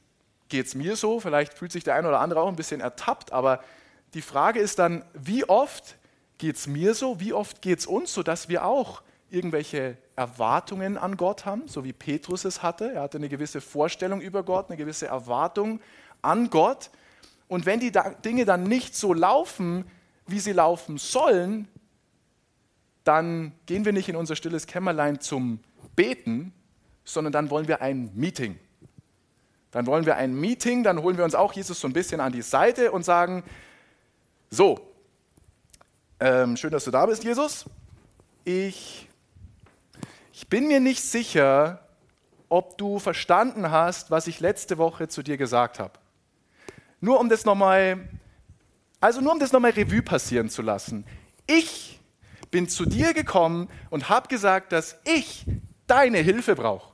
geht 0.48 0.66
es 0.66 0.74
mir 0.74 0.96
so, 0.96 1.18
vielleicht 1.18 1.54
fühlt 1.54 1.72
sich 1.72 1.84
der 1.84 1.94
eine 1.94 2.08
oder 2.08 2.20
andere 2.20 2.40
auch 2.40 2.48
ein 2.48 2.56
bisschen 2.56 2.80
ertappt, 2.80 3.32
aber 3.32 3.64
die 4.14 4.22
Frage 4.22 4.60
ist 4.60 4.78
dann, 4.78 5.04
wie 5.14 5.44
oft 5.48 5.96
geht 6.36 6.56
es 6.56 6.66
mir 6.66 6.94
so, 6.94 7.20
wie 7.20 7.32
oft 7.32 7.62
geht 7.62 7.78
es 7.78 7.86
uns 7.86 8.12
so, 8.12 8.22
dass 8.22 8.48
wir 8.48 8.64
auch 8.66 9.02
irgendwelche 9.30 9.96
Erwartungen 10.22 10.96
an 10.96 11.16
Gott 11.16 11.44
haben, 11.46 11.66
so 11.66 11.82
wie 11.82 11.92
Petrus 11.92 12.44
es 12.44 12.62
hatte. 12.62 12.92
Er 12.92 13.02
hatte 13.02 13.18
eine 13.18 13.28
gewisse 13.28 13.60
Vorstellung 13.60 14.20
über 14.20 14.44
Gott, 14.44 14.68
eine 14.68 14.76
gewisse 14.76 15.08
Erwartung 15.08 15.80
an 16.22 16.48
Gott. 16.48 16.90
Und 17.48 17.66
wenn 17.66 17.80
die 17.80 17.90
Dinge 18.24 18.44
dann 18.44 18.62
nicht 18.62 18.94
so 18.94 19.12
laufen, 19.12 19.84
wie 20.28 20.38
sie 20.38 20.52
laufen 20.52 20.96
sollen, 20.96 21.66
dann 23.02 23.52
gehen 23.66 23.84
wir 23.84 23.92
nicht 23.92 24.08
in 24.08 24.14
unser 24.14 24.36
stilles 24.36 24.68
Kämmerlein 24.68 25.20
zum 25.20 25.58
Beten, 25.96 26.52
sondern 27.04 27.32
dann 27.32 27.50
wollen 27.50 27.66
wir 27.66 27.82
ein 27.82 28.12
Meeting. 28.14 28.56
Dann 29.72 29.86
wollen 29.86 30.06
wir 30.06 30.14
ein 30.16 30.34
Meeting, 30.34 30.84
dann 30.84 31.02
holen 31.02 31.16
wir 31.16 31.24
uns 31.24 31.34
auch 31.34 31.52
Jesus 31.52 31.80
so 31.80 31.88
ein 31.88 31.92
bisschen 31.92 32.20
an 32.20 32.32
die 32.32 32.42
Seite 32.42 32.92
und 32.92 33.04
sagen, 33.04 33.42
so, 34.50 34.78
ähm, 36.20 36.56
schön, 36.56 36.70
dass 36.70 36.84
du 36.84 36.92
da 36.92 37.06
bist, 37.06 37.24
Jesus. 37.24 37.64
Ich, 38.44 39.08
ich 40.42 40.48
bin 40.48 40.66
mir 40.66 40.80
nicht 40.80 41.04
sicher, 41.04 41.86
ob 42.48 42.76
du 42.76 42.98
verstanden 42.98 43.70
hast, 43.70 44.10
was 44.10 44.26
ich 44.26 44.40
letzte 44.40 44.76
Woche 44.76 45.06
zu 45.06 45.22
dir 45.22 45.36
gesagt 45.36 45.78
habe. 45.78 45.92
Nur 47.00 47.20
um 47.20 47.28
das 47.28 47.44
nochmal, 47.44 48.08
also 49.00 49.20
nur 49.20 49.30
um 49.32 49.38
das 49.38 49.52
nochmal 49.52 49.70
Revue 49.70 50.02
passieren 50.02 50.50
zu 50.50 50.60
lassen. 50.60 51.06
Ich 51.46 52.00
bin 52.50 52.68
zu 52.68 52.86
dir 52.86 53.14
gekommen 53.14 53.68
und 53.88 54.08
habe 54.08 54.26
gesagt, 54.26 54.72
dass 54.72 54.96
ich 55.04 55.46
deine 55.86 56.18
Hilfe 56.18 56.56
brauche. 56.56 56.92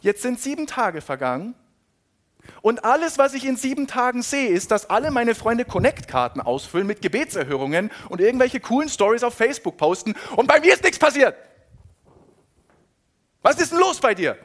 Jetzt 0.00 0.22
sind 0.22 0.38
sieben 0.38 0.68
Tage 0.68 1.00
vergangen 1.00 1.56
und 2.62 2.84
alles, 2.84 3.18
was 3.18 3.34
ich 3.34 3.44
in 3.44 3.56
sieben 3.56 3.88
Tagen 3.88 4.22
sehe, 4.22 4.50
ist, 4.50 4.70
dass 4.70 4.88
alle 4.88 5.10
meine 5.10 5.34
Freunde 5.34 5.64
Connect-Karten 5.64 6.40
ausfüllen 6.40 6.86
mit 6.86 7.02
Gebetserhörungen 7.02 7.90
und 8.08 8.20
irgendwelche 8.20 8.60
coolen 8.60 8.88
Stories 8.88 9.24
auf 9.24 9.34
Facebook 9.34 9.76
posten 9.76 10.14
und 10.36 10.46
bei 10.46 10.60
mir 10.60 10.72
ist 10.72 10.84
nichts 10.84 11.00
passiert. 11.00 11.34
Was 13.46 13.60
ist 13.60 13.70
denn 13.70 13.78
los 13.78 14.00
bei 14.00 14.12
dir? 14.12 14.36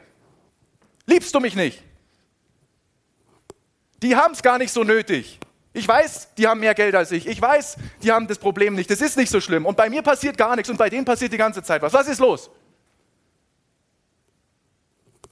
Liebst 1.06 1.34
du 1.34 1.40
mich 1.40 1.56
nicht? 1.56 1.82
Die 4.00 4.14
haben 4.14 4.32
es 4.32 4.42
gar 4.42 4.58
nicht 4.58 4.70
so 4.70 4.84
nötig. 4.84 5.40
Ich 5.72 5.88
weiß, 5.88 6.34
die 6.36 6.46
haben 6.46 6.60
mehr 6.60 6.72
Geld 6.72 6.94
als 6.94 7.10
ich. 7.10 7.26
Ich 7.26 7.42
weiß, 7.42 7.78
die 8.00 8.12
haben 8.12 8.28
das 8.28 8.38
Problem 8.38 8.76
nicht. 8.76 8.88
Das 8.88 9.00
ist 9.00 9.16
nicht 9.16 9.30
so 9.30 9.40
schlimm. 9.40 9.66
Und 9.66 9.76
bei 9.76 9.90
mir 9.90 10.02
passiert 10.02 10.38
gar 10.38 10.54
nichts 10.54 10.70
und 10.70 10.76
bei 10.76 10.88
denen 10.88 11.04
passiert 11.04 11.32
die 11.32 11.36
ganze 11.36 11.64
Zeit 11.64 11.82
was. 11.82 11.92
Was 11.92 12.06
ist 12.06 12.20
los? 12.20 12.48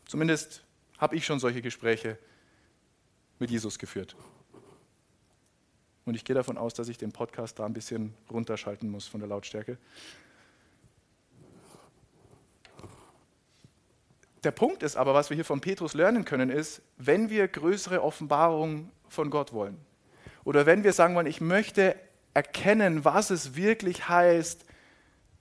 Zumindest 0.09 0.65
habe 0.99 1.15
ich 1.15 1.25
schon 1.25 1.39
solche 1.39 1.63
Gespräche 1.63 2.19
mit 3.39 3.53
Jesus 3.53 3.79
geführt. 3.79 4.17
Und 6.07 6.17
ich 6.17 6.25
gehe 6.25 6.35
davon 6.35 6.59
aus, 6.59 6.75
dass 6.75 6.89
ich 6.89 6.99
den 6.99 7.13
Podcast 7.13 7.61
da 7.61 7.67
ein 7.67 7.73
bisschen 7.73 8.15
runterschalten 8.33 8.91
muss 8.91 9.07
von 9.07 9.21
der 9.21 9.29
Lautstärke. 9.29 9.79
Der 14.45 14.51
Punkt 14.51 14.83
ist 14.83 14.97
aber, 14.97 15.15
was 15.15 15.31
wir 15.31 15.35
hier 15.35 15.45
von 15.45 15.61
Petrus 15.61 15.95
lernen 15.95 16.25
können, 16.25 16.51
ist, 16.51 16.83
wenn 16.97 17.29
wir 17.29 17.47
größere 17.47 18.03
Offenbarungen 18.03 18.91
von 19.09 19.31
Gott 19.31 19.53
wollen, 19.53 19.77
oder 20.45 20.65
wenn 20.67 20.85
wir 20.85 20.93
sagen 20.93 21.15
wollen, 21.15 21.27
ich 21.27 21.41
möchte 21.41 21.95
erkennen, 22.33 23.05
was 23.05 23.31
es 23.31 23.57
wirklich 23.57 24.09
heißt, 24.09 24.65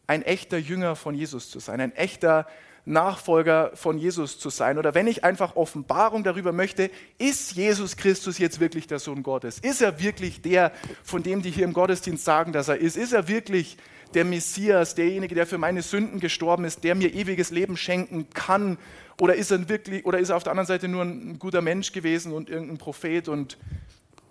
ein 0.08 0.24
echter 0.24 0.58
Jünger 0.58 0.96
von 0.96 1.16
Jesus 1.16 1.50
zu 1.50 1.60
sein, 1.60 1.80
ein 1.80 1.96
echter 1.96 2.48
Nachfolger 2.86 3.72
von 3.76 3.98
Jesus 3.98 4.40
zu 4.40 4.50
sein. 4.50 4.78
Oder 4.78 4.96
wenn 4.96 5.06
ich 5.08 5.24
einfach 5.24 5.56
Offenbarung 5.56 6.24
darüber 6.24 6.52
möchte, 6.52 6.90
ist 7.20 7.54
Jesus 7.54 7.98
Christus 7.98 8.40
jetzt 8.40 8.60
wirklich 8.60 8.88
der 8.88 9.00
Sohn 9.00 9.22
Gottes? 9.22 9.60
Ist 9.60 9.82
er 9.82 10.00
wirklich 10.00 10.42
der, 10.42 10.72
von 11.04 11.22
dem 11.22 11.42
die 11.42 11.52
hier 11.52 11.66
im 11.66 11.74
Gottesdienst 11.74 12.26
sagen, 12.26 12.52
dass 12.52 12.68
er 12.68 12.78
ist? 12.78 12.98
Ist 12.98 13.14
er 13.14 13.28
wirklich 13.28 13.78
der 14.14 14.26
Messias, 14.26 14.96
derjenige, 14.96 15.36
der 15.36 15.46
für 15.46 15.58
meine 15.58 15.82
Sünden 15.82 16.20
gestorben 16.20 16.66
ist, 16.66 16.84
der 16.84 16.96
mir 16.96 17.14
ewiges 17.14 17.52
Leben 17.52 17.78
schenken 17.78 18.30
kann? 18.32 18.78
Oder 19.20 19.36
ist 19.36 19.52
er 19.52 19.70
wirklich, 19.70 20.06
oder 20.06 20.20
ist 20.20 20.30
er 20.30 20.38
auf 20.38 20.44
der 20.44 20.52
anderen 20.52 20.68
Seite 20.68 20.88
nur 20.88 21.04
ein 21.04 21.40
guter 21.40 21.62
Mensch 21.62 21.92
gewesen 21.92 22.32
und 22.32 22.50
irgendein 22.50 22.78
Prophet 22.78 23.28
und 23.28 23.58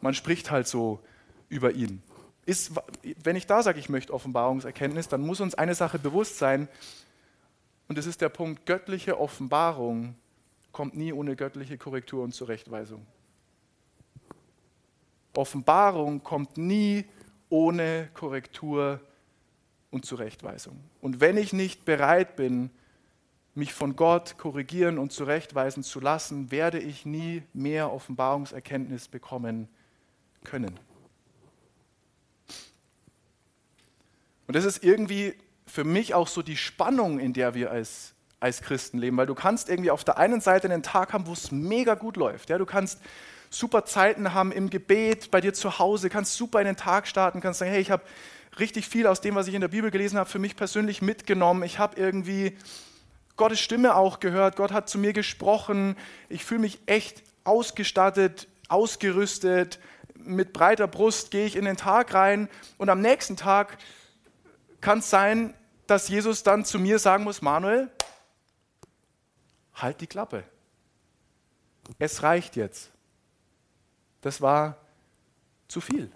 man 0.00 0.14
spricht 0.14 0.50
halt 0.50 0.66
so 0.66 1.00
über 1.48 1.72
ihn. 1.72 2.02
Ist, 2.46 2.72
wenn 3.22 3.36
ich 3.36 3.46
da 3.46 3.62
sage, 3.62 3.78
ich 3.78 3.88
möchte 3.88 4.12
Offenbarungserkenntnis, 4.12 5.08
dann 5.08 5.20
muss 5.20 5.40
uns 5.40 5.54
eine 5.54 5.74
Sache 5.74 5.98
bewusst 5.98 6.38
sein, 6.38 6.68
und 7.88 7.96
das 7.96 8.06
ist 8.06 8.20
der 8.20 8.28
Punkt, 8.28 8.66
göttliche 8.66 9.18
Offenbarung 9.18 10.14
kommt 10.72 10.94
nie 10.94 11.12
ohne 11.12 11.36
göttliche 11.36 11.78
Korrektur 11.78 12.22
und 12.22 12.34
Zurechtweisung. 12.34 13.04
Offenbarung 15.34 16.22
kommt 16.22 16.58
nie 16.58 17.06
ohne 17.48 18.10
Korrektur 18.12 19.00
und 19.90 20.04
Zurechtweisung. 20.04 20.78
Und 21.00 21.20
wenn 21.20 21.36
ich 21.36 21.52
nicht 21.52 21.84
bereit 21.84 22.36
bin, 22.36 22.70
mich 23.54 23.74
von 23.74 23.96
Gott 23.96 24.38
korrigieren 24.38 24.98
und 24.98 25.12
zurechtweisen 25.12 25.82
zu 25.82 26.00
lassen, 26.00 26.50
werde 26.50 26.78
ich 26.78 27.04
nie 27.04 27.42
mehr 27.52 27.92
Offenbarungserkenntnis 27.92 29.08
bekommen 29.08 29.68
können. 30.44 30.78
Und 34.46 34.56
das 34.56 34.64
ist 34.64 34.82
irgendwie 34.82 35.34
für 35.66 35.84
mich 35.84 36.14
auch 36.14 36.28
so 36.28 36.40
die 36.40 36.56
Spannung, 36.56 37.18
in 37.18 37.34
der 37.34 37.54
wir 37.54 37.70
als, 37.70 38.14
als 38.40 38.62
Christen 38.62 38.98
leben, 38.98 39.16
weil 39.16 39.26
du 39.26 39.34
kannst 39.34 39.68
irgendwie 39.68 39.90
auf 39.90 40.04
der 40.04 40.16
einen 40.16 40.40
Seite 40.40 40.70
einen 40.70 40.82
Tag 40.82 41.12
haben, 41.12 41.26
wo 41.26 41.32
es 41.32 41.52
mega 41.52 41.94
gut 41.94 42.16
läuft. 42.16 42.48
Ja, 42.48 42.56
du 42.56 42.64
kannst 42.64 43.00
super 43.50 43.84
Zeiten 43.84 44.32
haben 44.32 44.52
im 44.52 44.70
Gebet, 44.70 45.30
bei 45.30 45.40
dir 45.40 45.52
zu 45.52 45.78
Hause, 45.78 46.08
kannst 46.08 46.36
super 46.36 46.60
in 46.60 46.66
den 46.66 46.76
Tag 46.76 47.06
starten, 47.06 47.40
kannst 47.40 47.58
sagen, 47.58 47.72
hey, 47.72 47.80
ich 47.80 47.90
habe 47.90 48.02
richtig 48.58 48.88
viel 48.88 49.06
aus 49.06 49.20
dem, 49.20 49.34
was 49.34 49.48
ich 49.48 49.54
in 49.54 49.60
der 49.60 49.68
Bibel 49.68 49.90
gelesen 49.90 50.18
habe, 50.18 50.28
für 50.28 50.38
mich 50.38 50.56
persönlich 50.56 51.02
mitgenommen. 51.02 51.62
Ich 51.62 51.78
habe 51.78 51.98
irgendwie 52.00 52.56
Gottes 53.36 53.60
Stimme 53.60 53.94
auch 53.94 54.20
gehört, 54.20 54.56
Gott 54.56 54.72
hat 54.72 54.88
zu 54.88 54.98
mir 54.98 55.12
gesprochen, 55.12 55.96
ich 56.28 56.44
fühle 56.44 56.60
mich 56.60 56.80
echt 56.86 57.22
ausgestattet, 57.44 58.48
ausgerüstet, 58.68 59.78
mit 60.14 60.52
breiter 60.52 60.88
Brust 60.88 61.30
gehe 61.30 61.46
ich 61.46 61.56
in 61.56 61.64
den 61.64 61.76
Tag 61.76 62.12
rein 62.14 62.48
und 62.76 62.90
am 62.90 63.00
nächsten 63.00 63.36
Tag 63.36 63.78
kann 64.80 64.98
es 64.98 65.10
sein, 65.10 65.54
dass 65.86 66.08
Jesus 66.08 66.42
dann 66.42 66.64
zu 66.64 66.78
mir 66.78 66.98
sagen 66.98 67.24
muss, 67.24 67.40
Manuel, 67.40 67.90
halt 69.74 70.00
die 70.00 70.06
Klappe. 70.06 70.44
Es 71.98 72.22
reicht 72.22 72.56
jetzt. 72.56 72.90
Das 74.20 74.40
war 74.40 74.76
zu 75.68 75.80
viel. 75.80 76.10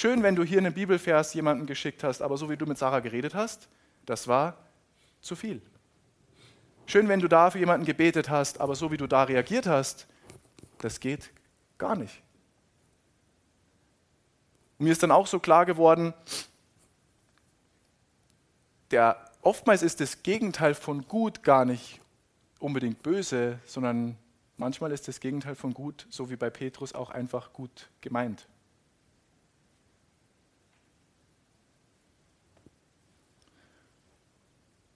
Schön, 0.00 0.22
wenn 0.22 0.36
du 0.36 0.44
hier 0.44 0.58
einen 0.58 0.74
Bibelvers 0.74 1.34
jemandem 1.34 1.66
geschickt 1.66 2.04
hast, 2.04 2.22
aber 2.22 2.36
so 2.36 2.48
wie 2.48 2.56
du 2.56 2.66
mit 2.66 2.78
Sarah 2.78 3.00
geredet 3.00 3.34
hast, 3.34 3.68
das 4.06 4.28
war 4.28 4.56
zu 5.20 5.34
viel. 5.34 5.60
Schön, 6.86 7.08
wenn 7.08 7.18
du 7.18 7.26
da 7.26 7.50
für 7.50 7.58
jemanden 7.58 7.84
gebetet 7.84 8.30
hast, 8.30 8.60
aber 8.60 8.76
so 8.76 8.92
wie 8.92 8.96
du 8.96 9.08
da 9.08 9.24
reagiert 9.24 9.66
hast, 9.66 10.06
das 10.78 11.00
geht 11.00 11.32
gar 11.78 11.96
nicht. 11.96 12.22
Und 14.78 14.84
mir 14.84 14.92
ist 14.92 15.02
dann 15.02 15.10
auch 15.10 15.26
so 15.26 15.40
klar 15.40 15.66
geworden, 15.66 16.14
der, 18.92 19.16
oftmals 19.42 19.82
ist 19.82 19.98
das 19.98 20.22
Gegenteil 20.22 20.74
von 20.74 21.08
gut 21.08 21.42
gar 21.42 21.64
nicht 21.64 22.00
unbedingt 22.60 23.02
böse, 23.02 23.58
sondern 23.66 24.16
manchmal 24.58 24.92
ist 24.92 25.08
das 25.08 25.18
Gegenteil 25.18 25.56
von 25.56 25.74
gut, 25.74 26.06
so 26.08 26.30
wie 26.30 26.36
bei 26.36 26.50
Petrus, 26.50 26.94
auch 26.94 27.10
einfach 27.10 27.52
gut 27.52 27.88
gemeint. 28.00 28.46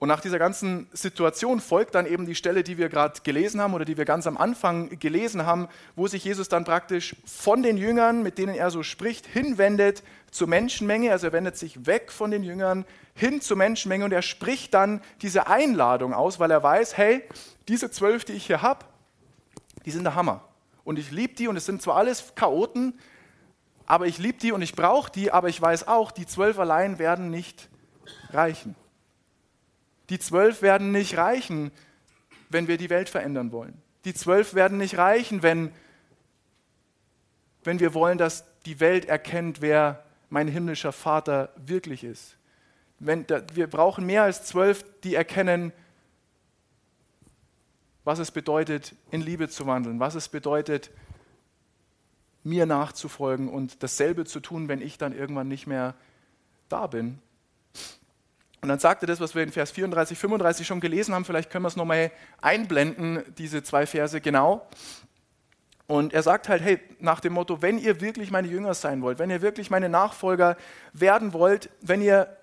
Und 0.03 0.09
nach 0.09 0.21
dieser 0.21 0.41
ganzen 0.41 0.89
Situation 0.93 1.61
folgt 1.61 1.95
dann 1.95 2.07
eben 2.07 2.27
die 2.27 2.35
Stelle, 2.35 2.65
die 2.65 2.77
wir 2.77 2.89
gerade 2.89 3.21
gelesen 3.23 3.61
haben 3.61 3.73
oder 3.73 3.85
die 3.85 3.97
wir 3.97 4.05
ganz 4.05 4.27
am 4.27 4.37
Anfang 4.37 4.99
gelesen 4.99 5.47
haben, 5.47 5.69
wo 5.95 6.09
sich 6.09 6.25
Jesus 6.25 6.49
dann 6.49 6.65
praktisch 6.65 7.15
von 7.25 7.63
den 7.63 7.77
Jüngern, 7.77 8.25
mit 8.25 8.37
denen 8.37 8.57
er 8.57 8.73
so 8.73 8.83
spricht, 8.83 9.29
hinwendet 9.29 10.03
zur 10.33 10.49
Menschenmenge. 10.49 11.13
Also 11.13 11.29
er 11.29 11.33
wendet 11.33 11.57
sich 11.57 11.87
weg 11.87 12.11
von 12.11 12.33
den 12.33 12.43
Jüngern 12.43 12.85
hin 13.15 13.41
zur 13.41 13.57
Menschenmenge 13.57 14.05
und 14.05 14.13
er 14.13 14.23
spricht 14.23 14.75
dann 14.75 15.03
diese 15.21 15.47
Einladung 15.47 16.15
aus, 16.15 16.41
weil 16.41 16.51
er 16.51 16.65
weiß, 16.65 16.97
hey, 16.97 17.23
diese 17.69 17.89
zwölf, 17.93 18.25
die 18.25 18.33
ich 18.33 18.45
hier 18.45 18.61
habe, 18.61 18.85
die 19.85 19.93
sind 19.93 20.03
der 20.03 20.17
Hammer. 20.17 20.43
Und 20.83 20.99
ich 20.99 21.13
liebe 21.13 21.35
die 21.35 21.47
und 21.47 21.57
es 21.57 21.65
sind 21.65 21.81
zwar 21.81 21.95
alles 21.95 22.35
Chaoten, 22.35 22.99
aber 23.87 24.09
ich 24.09 24.19
liebe 24.19 24.39
die 24.41 24.51
und 24.51 24.63
ich 24.63 24.75
brauche 24.75 25.13
die, 25.13 25.31
aber 25.31 25.49
ich 25.49 25.63
weiß 25.63 25.87
auch, 25.87 26.11
die 26.11 26.27
zwölf 26.27 26.59
allein 26.59 26.99
werden 26.99 27.31
nicht 27.31 27.69
reichen. 28.33 28.75
Die 30.13 30.19
zwölf 30.19 30.61
werden 30.61 30.93
nicht 30.93 31.17
reichen, 31.17 31.71
wenn 32.51 32.69
wir 32.69 32.77
die 32.77 32.91
Welt 32.91 33.09
verändern 33.09 33.51
wollen. 33.51 33.81
Die 34.05 34.13
zwölf 34.13 34.53
werden 34.53 34.77
nicht 34.77 34.99
reichen, 34.99 35.43
wenn, 35.43 35.73
wenn 37.65 37.81
wir 37.81 37.95
wollen, 37.95 38.19
dass 38.19 38.45
die 38.67 38.79
Welt 38.79 39.07
erkennt, 39.07 39.63
wer 39.63 40.05
mein 40.29 40.49
himmlischer 40.49 40.93
Vater 40.93 41.51
wirklich 41.57 42.05
ist. 42.05 42.37
Wenn, 42.99 43.25
wir 43.55 43.67
brauchen 43.69 44.05
mehr 44.05 44.25
als 44.25 44.45
zwölf, 44.45 44.85
die 45.03 45.15
erkennen, 45.15 45.73
was 48.05 48.19
es 48.19 48.33
bedeutet, 48.33 48.95
in 49.13 49.23
Liebe 49.23 49.49
zu 49.49 49.67
wandeln, 49.67 49.99
was 49.99 50.15
es 50.15 50.29
bedeutet, 50.29 50.91
mir 52.45 52.67
nachzufolgen 52.67 53.49
und 53.49 53.83
dasselbe 53.83 54.27
zu 54.27 54.41
tun, 54.41 54.69
wenn 54.69 54.83
ich 54.83 54.99
dann 54.99 55.17
irgendwann 55.17 55.49
nicht 55.49 55.67
mehr 55.67 55.95
da 56.69 56.87
bin. 56.87 57.19
Und 58.63 58.69
dann 58.69 58.79
sagt 58.79 59.03
er 59.03 59.09
das, 59.09 59.19
was 59.19 59.35
wir 59.35 59.43
in 59.43 59.51
Vers 59.51 59.73
34, 59.73 60.17
35 60.17 60.65
schon 60.65 60.81
gelesen 60.81 61.15
haben, 61.15 61.25
vielleicht 61.25 61.51
können 61.51 61.65
wir 61.65 61.69
es 61.69 61.75
nochmal 61.75 62.13
einblenden, 62.41 63.25
diese 63.37 63.65
zwei 63.65 63.87
Verse 63.87 64.21
genau. 64.21 64.69
Und 65.89 66.13
er 66.13 66.23
sagt 66.23 66.49
halt, 66.49 66.63
hey, 66.63 66.81
nach 67.01 67.19
dem 67.19 67.33
Motto, 67.33 67.61
wenn 67.61 67.77
ihr 67.77 68.01
wirklich 68.01 68.31
meine 68.31 68.47
Jünger 68.47 68.75
sein 68.75 69.03
wollt, 69.03 69.19
wenn 69.19 69.31
ihr 69.31 69.43
wirklich 69.43 69.69
meine 69.69 69.89
Nachfolger 69.89 70.57
werden 70.93 71.33
wollt, 71.33 71.71
wenn 71.81 72.01
ihr 72.01 72.37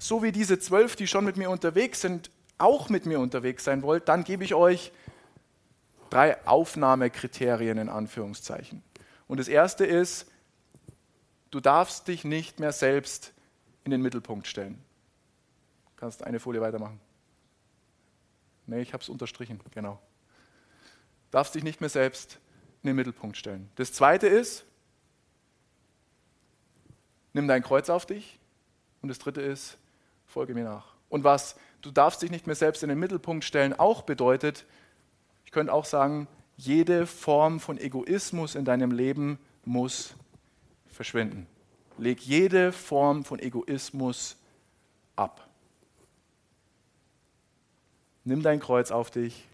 so 0.00 0.24
wie 0.24 0.32
diese 0.32 0.58
zwölf, 0.58 0.96
die 0.96 1.06
schon 1.06 1.24
mit 1.24 1.36
mir 1.36 1.50
unterwegs 1.50 2.00
sind, 2.00 2.30
auch 2.58 2.88
mit 2.88 3.06
mir 3.06 3.20
unterwegs 3.20 3.62
sein 3.62 3.82
wollt, 3.82 4.08
dann 4.08 4.24
gebe 4.24 4.42
ich 4.42 4.54
euch 4.54 4.90
drei 6.10 6.44
Aufnahmekriterien 6.48 7.78
in 7.78 7.88
Anführungszeichen. 7.88 8.82
Und 9.28 9.38
das 9.38 9.46
erste 9.46 9.86
ist, 9.86 10.26
du 11.52 11.60
darfst 11.60 12.08
dich 12.08 12.24
nicht 12.24 12.58
mehr 12.58 12.72
selbst 12.72 13.32
in 13.84 13.92
den 13.92 14.02
Mittelpunkt 14.02 14.48
stellen. 14.48 14.82
Kannst 16.00 16.24
eine 16.24 16.40
Folie 16.40 16.62
weitermachen. 16.62 16.98
Nee, 18.66 18.80
ich 18.80 18.94
habe 18.94 19.02
es 19.02 19.10
unterstrichen, 19.10 19.60
genau. 19.74 20.00
Darfst 21.30 21.54
dich 21.54 21.62
nicht 21.62 21.80
mehr 21.80 21.90
selbst 21.90 22.38
in 22.82 22.88
den 22.88 22.96
Mittelpunkt 22.96 23.36
stellen. 23.36 23.70
Das 23.76 23.92
zweite 23.92 24.26
ist, 24.26 24.64
nimm 27.34 27.46
dein 27.46 27.62
Kreuz 27.62 27.90
auf 27.90 28.06
dich. 28.06 28.38
Und 29.02 29.10
das 29.10 29.18
dritte 29.18 29.42
ist, 29.42 29.76
folge 30.26 30.54
mir 30.54 30.64
nach. 30.64 30.94
Und 31.10 31.22
was 31.22 31.56
du 31.82 31.90
darfst 31.90 32.22
dich 32.22 32.30
nicht 32.30 32.46
mehr 32.46 32.56
selbst 32.56 32.82
in 32.82 32.88
den 32.88 32.98
Mittelpunkt 32.98 33.44
stellen 33.44 33.78
auch 33.78 34.02
bedeutet, 34.02 34.64
ich 35.44 35.50
könnte 35.50 35.72
auch 35.72 35.84
sagen, 35.84 36.28
jede 36.56 37.06
Form 37.06 37.60
von 37.60 37.78
Egoismus 37.78 38.54
in 38.54 38.64
deinem 38.64 38.92
Leben 38.92 39.38
muss 39.64 40.14
verschwinden. 40.86 41.46
Leg 41.98 42.20
jede 42.20 42.72
Form 42.72 43.24
von 43.24 43.38
Egoismus 43.38 44.36
ab. 45.16 45.49
Nimm 48.24 48.42
dein 48.42 48.60
Kreuz 48.60 48.90
auf 48.90 49.10
dich 49.10 49.46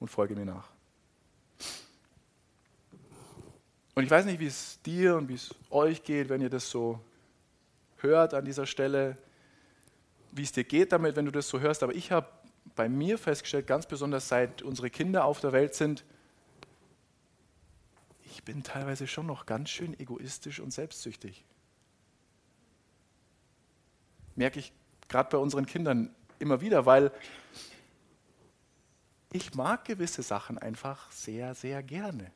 und 0.00 0.08
folge 0.08 0.34
mir 0.34 0.44
nach. 0.44 0.68
Und 3.94 4.04
ich 4.04 4.10
weiß 4.10 4.24
nicht, 4.24 4.40
wie 4.40 4.46
es 4.46 4.80
dir 4.82 5.16
und 5.16 5.28
wie 5.28 5.34
es 5.34 5.54
euch 5.70 6.02
geht, 6.02 6.28
wenn 6.28 6.40
ihr 6.40 6.50
das 6.50 6.70
so 6.70 6.98
hört 7.98 8.34
an 8.34 8.44
dieser 8.44 8.66
Stelle, 8.66 9.16
wie 10.32 10.42
es 10.42 10.52
dir 10.52 10.64
geht 10.64 10.92
damit, 10.92 11.14
wenn 11.14 11.26
du 11.26 11.30
das 11.30 11.48
so 11.48 11.60
hörst. 11.60 11.82
Aber 11.82 11.94
ich 11.94 12.10
habe 12.10 12.26
bei 12.74 12.88
mir 12.88 13.18
festgestellt, 13.18 13.66
ganz 13.66 13.86
besonders 13.86 14.28
seit 14.28 14.62
unsere 14.62 14.90
Kinder 14.90 15.24
auf 15.24 15.40
der 15.40 15.52
Welt 15.52 15.74
sind, 15.74 16.04
ich 18.24 18.42
bin 18.44 18.62
teilweise 18.62 19.06
schon 19.06 19.26
noch 19.26 19.44
ganz 19.44 19.68
schön 19.68 19.98
egoistisch 20.00 20.58
und 20.58 20.72
selbstsüchtig. 20.72 21.44
Merke 24.36 24.58
ich 24.58 24.72
gerade 25.08 25.28
bei 25.28 25.36
unseren 25.36 25.66
Kindern 25.66 26.14
immer 26.42 26.60
wieder, 26.60 26.84
weil 26.84 27.10
ich 29.32 29.54
mag 29.54 29.86
gewisse 29.86 30.22
Sachen 30.22 30.58
einfach 30.58 31.10
sehr, 31.10 31.54
sehr 31.54 31.82
gerne. 31.82 32.30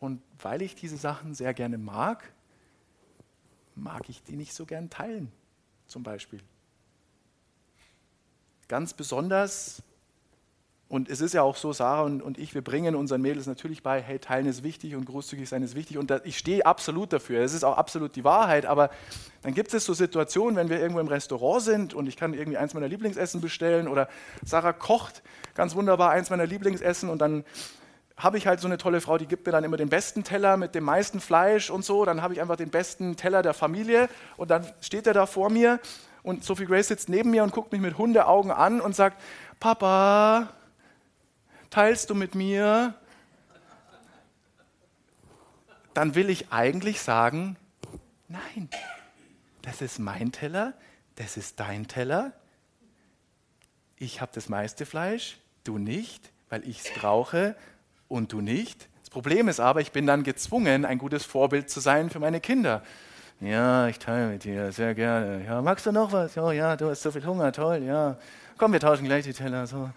Und 0.00 0.20
weil 0.38 0.62
ich 0.62 0.74
diese 0.74 0.96
Sachen 0.96 1.34
sehr 1.34 1.54
gerne 1.54 1.78
mag, 1.78 2.32
mag 3.76 4.08
ich 4.08 4.22
die 4.22 4.36
nicht 4.36 4.54
so 4.54 4.66
gern 4.66 4.90
teilen, 4.90 5.30
zum 5.86 6.02
Beispiel. 6.02 6.42
Ganz 8.68 8.94
besonders 8.94 9.82
und 10.88 11.08
es 11.08 11.20
ist 11.20 11.34
ja 11.34 11.42
auch 11.42 11.56
so, 11.56 11.72
Sarah 11.72 12.02
und, 12.02 12.22
und, 12.22 12.38
ich, 12.38 12.54
wir 12.54 12.62
bringen 12.62 12.94
unseren 12.94 13.20
Mädels 13.20 13.48
natürlich 13.48 13.82
bei, 13.82 14.00
hey, 14.00 14.20
teilen 14.20 14.46
ist 14.46 14.62
wichtig 14.62 14.94
und 14.94 15.04
großzügig 15.04 15.48
sein 15.48 15.64
ist 15.64 15.74
wichtig. 15.74 15.98
Und 15.98 16.12
da, 16.12 16.20
ich 16.22 16.38
stehe 16.38 16.64
absolut 16.64 17.12
dafür. 17.12 17.40
Es 17.40 17.54
ist 17.54 17.64
auch 17.64 17.76
absolut 17.76 18.14
die 18.14 18.22
Wahrheit. 18.22 18.66
Aber 18.66 18.90
dann 19.42 19.52
gibt 19.52 19.74
es 19.74 19.84
so 19.84 19.94
Situationen, 19.94 20.54
wenn 20.54 20.68
wir 20.68 20.78
irgendwo 20.78 21.00
im 21.00 21.08
Restaurant 21.08 21.62
sind 21.62 21.94
und 21.94 22.06
ich 22.06 22.16
kann 22.16 22.34
irgendwie 22.34 22.56
eins 22.56 22.72
meiner 22.72 22.86
Lieblingsessen 22.86 23.40
bestellen 23.40 23.88
oder 23.88 24.08
Sarah 24.44 24.72
kocht 24.72 25.24
ganz 25.54 25.74
wunderbar 25.74 26.10
eins 26.10 26.30
meiner 26.30 26.46
Lieblingsessen 26.46 27.08
und 27.08 27.18
dann 27.18 27.44
habe 28.16 28.38
ich 28.38 28.46
halt 28.46 28.60
so 28.60 28.68
eine 28.68 28.78
tolle 28.78 29.00
Frau, 29.00 29.18
die 29.18 29.26
gibt 29.26 29.44
mir 29.44 29.52
dann 29.52 29.64
immer 29.64 29.76
den 29.76 29.88
besten 29.88 30.22
Teller 30.22 30.56
mit 30.56 30.74
dem 30.74 30.84
meisten 30.84 31.20
Fleisch 31.20 31.68
und 31.68 31.84
so. 31.84 32.04
Dann 32.04 32.22
habe 32.22 32.32
ich 32.32 32.40
einfach 32.40 32.56
den 32.56 32.70
besten 32.70 33.16
Teller 33.16 33.42
der 33.42 33.54
Familie 33.54 34.08
und 34.36 34.50
dann 34.52 34.64
steht 34.80 35.06
er 35.08 35.14
da 35.14 35.26
vor 35.26 35.50
mir 35.50 35.80
und 36.22 36.44
Sophie 36.44 36.64
Grace 36.64 36.88
sitzt 36.88 37.08
neben 37.08 37.30
mir 37.30 37.42
und 37.42 37.52
guckt 37.52 37.72
mich 37.72 37.80
mit 37.80 37.98
Hundeaugen 37.98 38.52
an 38.52 38.80
und 38.80 38.96
sagt, 38.96 39.20
Papa, 39.60 40.48
teilst 41.70 42.10
du 42.10 42.14
mit 42.14 42.34
mir 42.34 42.94
dann 45.96 46.14
will 46.14 46.28
ich 46.28 46.52
eigentlich 46.52 47.00
sagen, 47.00 47.56
nein, 48.28 48.68
das 49.62 49.80
ist 49.80 49.98
mein 49.98 50.30
Teller, 50.30 50.74
das 51.14 51.38
ist 51.38 51.58
dein 51.58 51.88
Teller. 51.88 52.32
Ich 53.96 54.20
habe 54.20 54.30
das 54.34 54.50
meiste 54.50 54.84
Fleisch, 54.84 55.38
du 55.64 55.78
nicht, 55.78 56.30
weil 56.50 56.68
ich 56.68 56.84
es 56.84 56.92
brauche 56.92 57.56
und 58.08 58.32
du 58.34 58.42
nicht. 58.42 58.90
Das 59.00 59.08
Problem 59.08 59.48
ist 59.48 59.58
aber, 59.58 59.80
ich 59.80 59.90
bin 59.90 60.06
dann 60.06 60.22
gezwungen, 60.22 60.84
ein 60.84 60.98
gutes 60.98 61.24
Vorbild 61.24 61.70
zu 61.70 61.80
sein 61.80 62.10
für 62.10 62.18
meine 62.18 62.40
Kinder. 62.40 62.82
Ja, 63.40 63.88
ich 63.88 63.98
teile 63.98 64.28
mit 64.28 64.44
dir, 64.44 64.72
sehr 64.72 64.94
gerne. 64.94 65.46
Ja, 65.46 65.62
magst 65.62 65.86
du 65.86 65.92
noch 65.92 66.12
was? 66.12 66.36
Oh 66.36 66.50
ja, 66.50 66.76
du 66.76 66.90
hast 66.90 67.00
so 67.00 67.10
viel 67.10 67.24
Hunger, 67.24 67.52
toll, 67.52 67.82
ja. 67.82 68.18
Komm, 68.58 68.74
wir 68.74 68.80
tauschen 68.80 69.06
gleich 69.06 69.24
die 69.24 69.32
Teller. 69.32 69.66
So. 69.66 69.88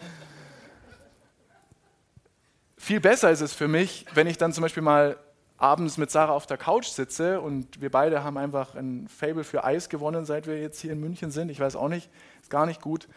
Viel 2.82 3.02
besser 3.02 3.30
ist 3.30 3.42
es 3.42 3.54
für 3.54 3.68
mich, 3.68 4.06
wenn 4.14 4.26
ich 4.26 4.38
dann 4.38 4.54
zum 4.54 4.62
Beispiel 4.62 4.82
mal 4.82 5.18
abends 5.58 5.98
mit 5.98 6.10
Sarah 6.10 6.32
auf 6.32 6.48
der 6.48 6.58
Couch 6.58 6.88
sitze 6.88 7.42
und 7.42 7.82
wir 7.82 7.92
beide 7.92 8.24
haben 8.24 8.38
einfach 8.38 8.74
ein 8.74 9.10
Fable 9.10 9.44
für 9.44 9.66
Eis 9.66 9.90
gewonnen, 9.90 10.26
seit 10.26 10.48
wir 10.48 10.60
jetzt 10.60 10.80
hier 10.80 10.94
in 10.94 11.00
München 11.02 11.30
sind. 11.30 11.50
Ich 11.50 11.60
weiß 11.60 11.76
auch 11.76 11.90
nicht, 11.90 12.10
ist 12.42 12.50
gar 12.50 12.66
nicht 12.66 12.80
gut. 12.80 13.10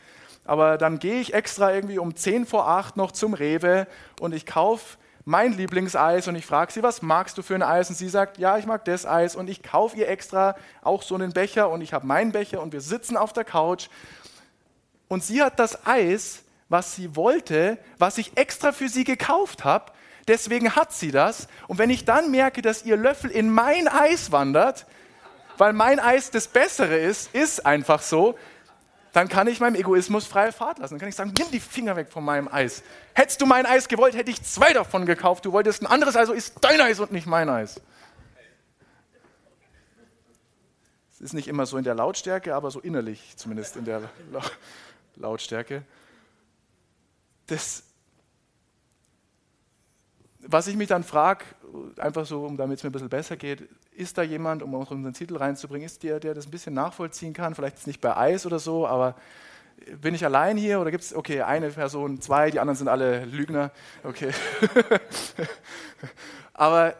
Aber 0.45 0.79
dann 0.79 0.99
gehe 0.99 1.21
ich 1.21 1.33
extra 1.33 1.73
irgendwie 1.73 2.01
um 2.01 2.17
10 2.17 2.45
vor 2.45 2.69
8 2.69 2.97
noch 2.97 3.13
zum 3.13 3.35
Rewe 3.35 3.87
und 4.21 4.35
ich 4.35 4.47
kaufe 4.47 4.99
mein 5.25 5.53
Lieblingseis 5.53 6.27
und 6.27 6.35
ich 6.35 6.45
frage 6.45 6.73
sie, 6.73 6.83
was 6.83 7.01
magst 7.01 7.39
du 7.39 7.43
für 7.43 7.55
ein 7.55 7.63
Eis? 7.63 7.89
Und 7.89 7.95
sie 7.95 8.09
sagt, 8.09 8.39
ja, 8.39 8.59
ich 8.59 8.67
mag 8.67 8.85
das 8.85 9.07
Eis 9.07 9.37
und 9.37 9.49
ich 9.49 9.63
kaufe 9.63 9.97
ihr 9.97 10.09
extra 10.09 10.57
auch 10.83 11.03
so 11.03 11.15
einen 11.15 11.33
Becher 11.33 11.71
und 11.71 11.83
ich 11.83 11.93
habe 11.93 12.05
meinen 12.05 12.33
Becher 12.33 12.61
und 12.61 12.73
wir 12.73 12.81
sitzen 12.81 13.17
auf 13.17 13.33
der 13.33 13.45
Couch 13.45 13.89
und 15.07 15.23
sie 15.23 15.41
hat 15.41 15.61
das 15.61 15.87
Eis, 15.87 16.43
was 16.73 16.97
sie 16.97 17.15
wollte, 17.15 17.79
was 17.99 18.19
ich 18.19 18.37
extra 18.37 18.73
für 18.73 18.89
sie 18.89 19.05
gekauft 19.05 19.63
habe 19.65 19.93
deswegen 20.29 20.75
hat 20.77 20.93
sie 20.93 21.11
das. 21.11 21.49
Und 21.69 21.79
wenn 21.79 21.91
ich 21.91 22.05
dann 22.05 22.31
merke, 22.31 22.63
dass 22.63 22.85
ihr 22.85 22.97
Löffel 22.97 23.31
in 23.31 23.51
mein 23.51 23.89
Eis 23.89 24.33
wandert, 24.33 24.87
weil 25.59 25.73
mein 25.73 26.01
Eis 26.01 26.31
das 26.31 26.49
Bessere 26.49 26.97
ist, 26.97 27.35
ist 27.35 27.67
einfach 27.67 28.03
so, 28.03 28.39
dann 29.13 29.29
kann 29.29 29.47
ich 29.47 29.61
meinem 29.61 29.75
Egoismus 29.75 30.27
freie 30.27 30.53
Fahrt 30.53 30.79
lassen. 30.79 30.95
Dann 30.95 31.01
kann 31.01 31.09
ich 31.11 31.15
sagen, 31.15 31.35
nimm 31.37 31.51
die 31.51 31.61
Finger 31.61 31.97
weg 31.97 32.09
von 32.11 32.25
meinem 32.25 32.49
Eis. 32.49 32.83
Hättest 33.13 33.43
du 33.43 33.47
mein 33.47 33.67
Eis 33.67 33.89
gewollt, 33.89 34.17
hätte 34.17 34.31
ich 34.31 34.43
zwei 34.43 34.73
davon 34.73 35.05
gekauft. 35.05 35.45
Du 35.45 35.53
wolltest 35.53 35.83
ein 35.83 35.87
anderes, 35.87 36.17
also 36.17 36.33
ist 36.33 36.55
dein 36.63 36.81
Eis 36.81 36.99
und 36.99 37.13
nicht 37.13 37.27
mein 37.27 37.51
Eis. 37.51 37.81
Es 41.13 41.21
ist 41.21 41.35
nicht 41.35 41.47
immer 41.47 41.67
so 41.67 41.77
in 41.77 41.85
der 41.85 41.95
Lautstärke, 41.95 42.55
aber 42.55 42.71
so 42.71 42.81
innerlich 42.81 43.37
zumindest 43.37 43.77
in 43.77 43.85
der 43.85 44.03
Lautstärke. 45.17 45.83
Das 47.47 47.85
was 50.45 50.67
ich 50.67 50.77
mich 50.77 50.89
dann 50.89 51.05
frage, 51.05 51.45
einfach 51.99 52.27
so, 52.27 52.45
um 52.45 52.57
damit 52.57 52.79
es 52.79 52.85
mir 52.85 52.91
ein 52.91 52.93
bisschen 52.93 53.09
besser 53.09 53.37
geht, 53.37 53.69
ist 53.93 54.19
da 54.19 54.23
jemand, 54.23 54.63
um 54.63 54.75
unseren 54.75 55.13
Titel 55.15 55.37
reinzubringen, 55.37 55.87
ist 55.87 56.03
der, 56.03 56.21
der 56.21 56.35
das 56.35 56.47
ein 56.47 56.51
bisschen 56.51 56.75
nachvollziehen 56.75 57.33
kann? 57.33 57.55
Vielleicht 57.55 57.79
ist 57.79 57.87
nicht 57.87 58.01
bei 58.01 58.17
Eis 58.17 58.45
oder 58.45 58.59
so, 58.59 58.87
aber 58.87 59.15
bin 60.01 60.15
ich 60.15 60.25
allein 60.25 60.57
hier 60.57 60.81
oder 60.81 60.91
gibt 60.91 61.05
es, 61.05 61.15
okay, 61.15 61.43
eine 61.43 61.71
Person, 61.71 62.21
zwei, 62.21 62.51
die 62.51 62.61
anderen 62.61 62.77
sind 62.77 62.89
alle 62.89 63.25
Lügner, 63.25 63.71
okay. 64.03 64.31
aber 66.53 66.95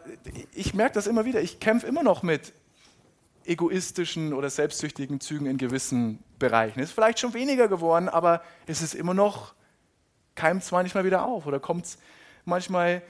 ich 0.53 0.73
merke 0.73 0.95
das 0.95 1.07
immer 1.07 1.25
wieder, 1.25 1.41
ich 1.41 1.59
kämpfe 1.59 1.87
immer 1.87 2.03
noch 2.03 2.23
mit 2.23 2.53
egoistischen 3.45 4.33
oder 4.33 4.49
selbstsüchtigen 4.49 5.19
Zügen 5.19 5.45
in 5.45 5.57
gewissen 5.57 6.23
Bereichen. 6.39 6.79
Ist 6.79 6.93
vielleicht 6.93 7.19
schon 7.19 7.33
weniger 7.33 7.67
geworden, 7.67 8.07
aber 8.07 8.41
es 8.67 8.81
ist 8.81 8.95
immer 8.95 9.13
noch, 9.13 9.53
keimt 10.35 10.63
es 10.63 10.71
manchmal 10.71 11.05
wieder 11.05 11.25
auf 11.25 11.45
oder 11.45 11.59
kommt 11.59 11.85
es 11.85 11.97
manchmal 12.45 13.01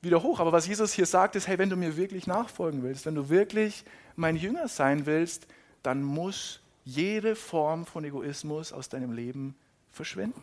wieder 0.00 0.22
hoch. 0.22 0.40
Aber 0.40 0.52
was 0.52 0.66
Jesus 0.66 0.92
hier 0.92 1.06
sagt, 1.06 1.36
ist, 1.36 1.48
hey, 1.48 1.58
wenn 1.58 1.70
du 1.70 1.76
mir 1.76 1.96
wirklich 1.96 2.26
nachfolgen 2.26 2.82
willst, 2.82 3.06
wenn 3.06 3.14
du 3.14 3.28
wirklich 3.28 3.84
mein 4.16 4.36
Jünger 4.36 4.68
sein 4.68 5.06
willst, 5.06 5.46
dann 5.82 6.02
muss 6.02 6.60
jede 6.84 7.36
Form 7.36 7.86
von 7.86 8.04
Egoismus 8.04 8.72
aus 8.72 8.88
deinem 8.88 9.12
Leben 9.12 9.54
verschwinden. 9.90 10.42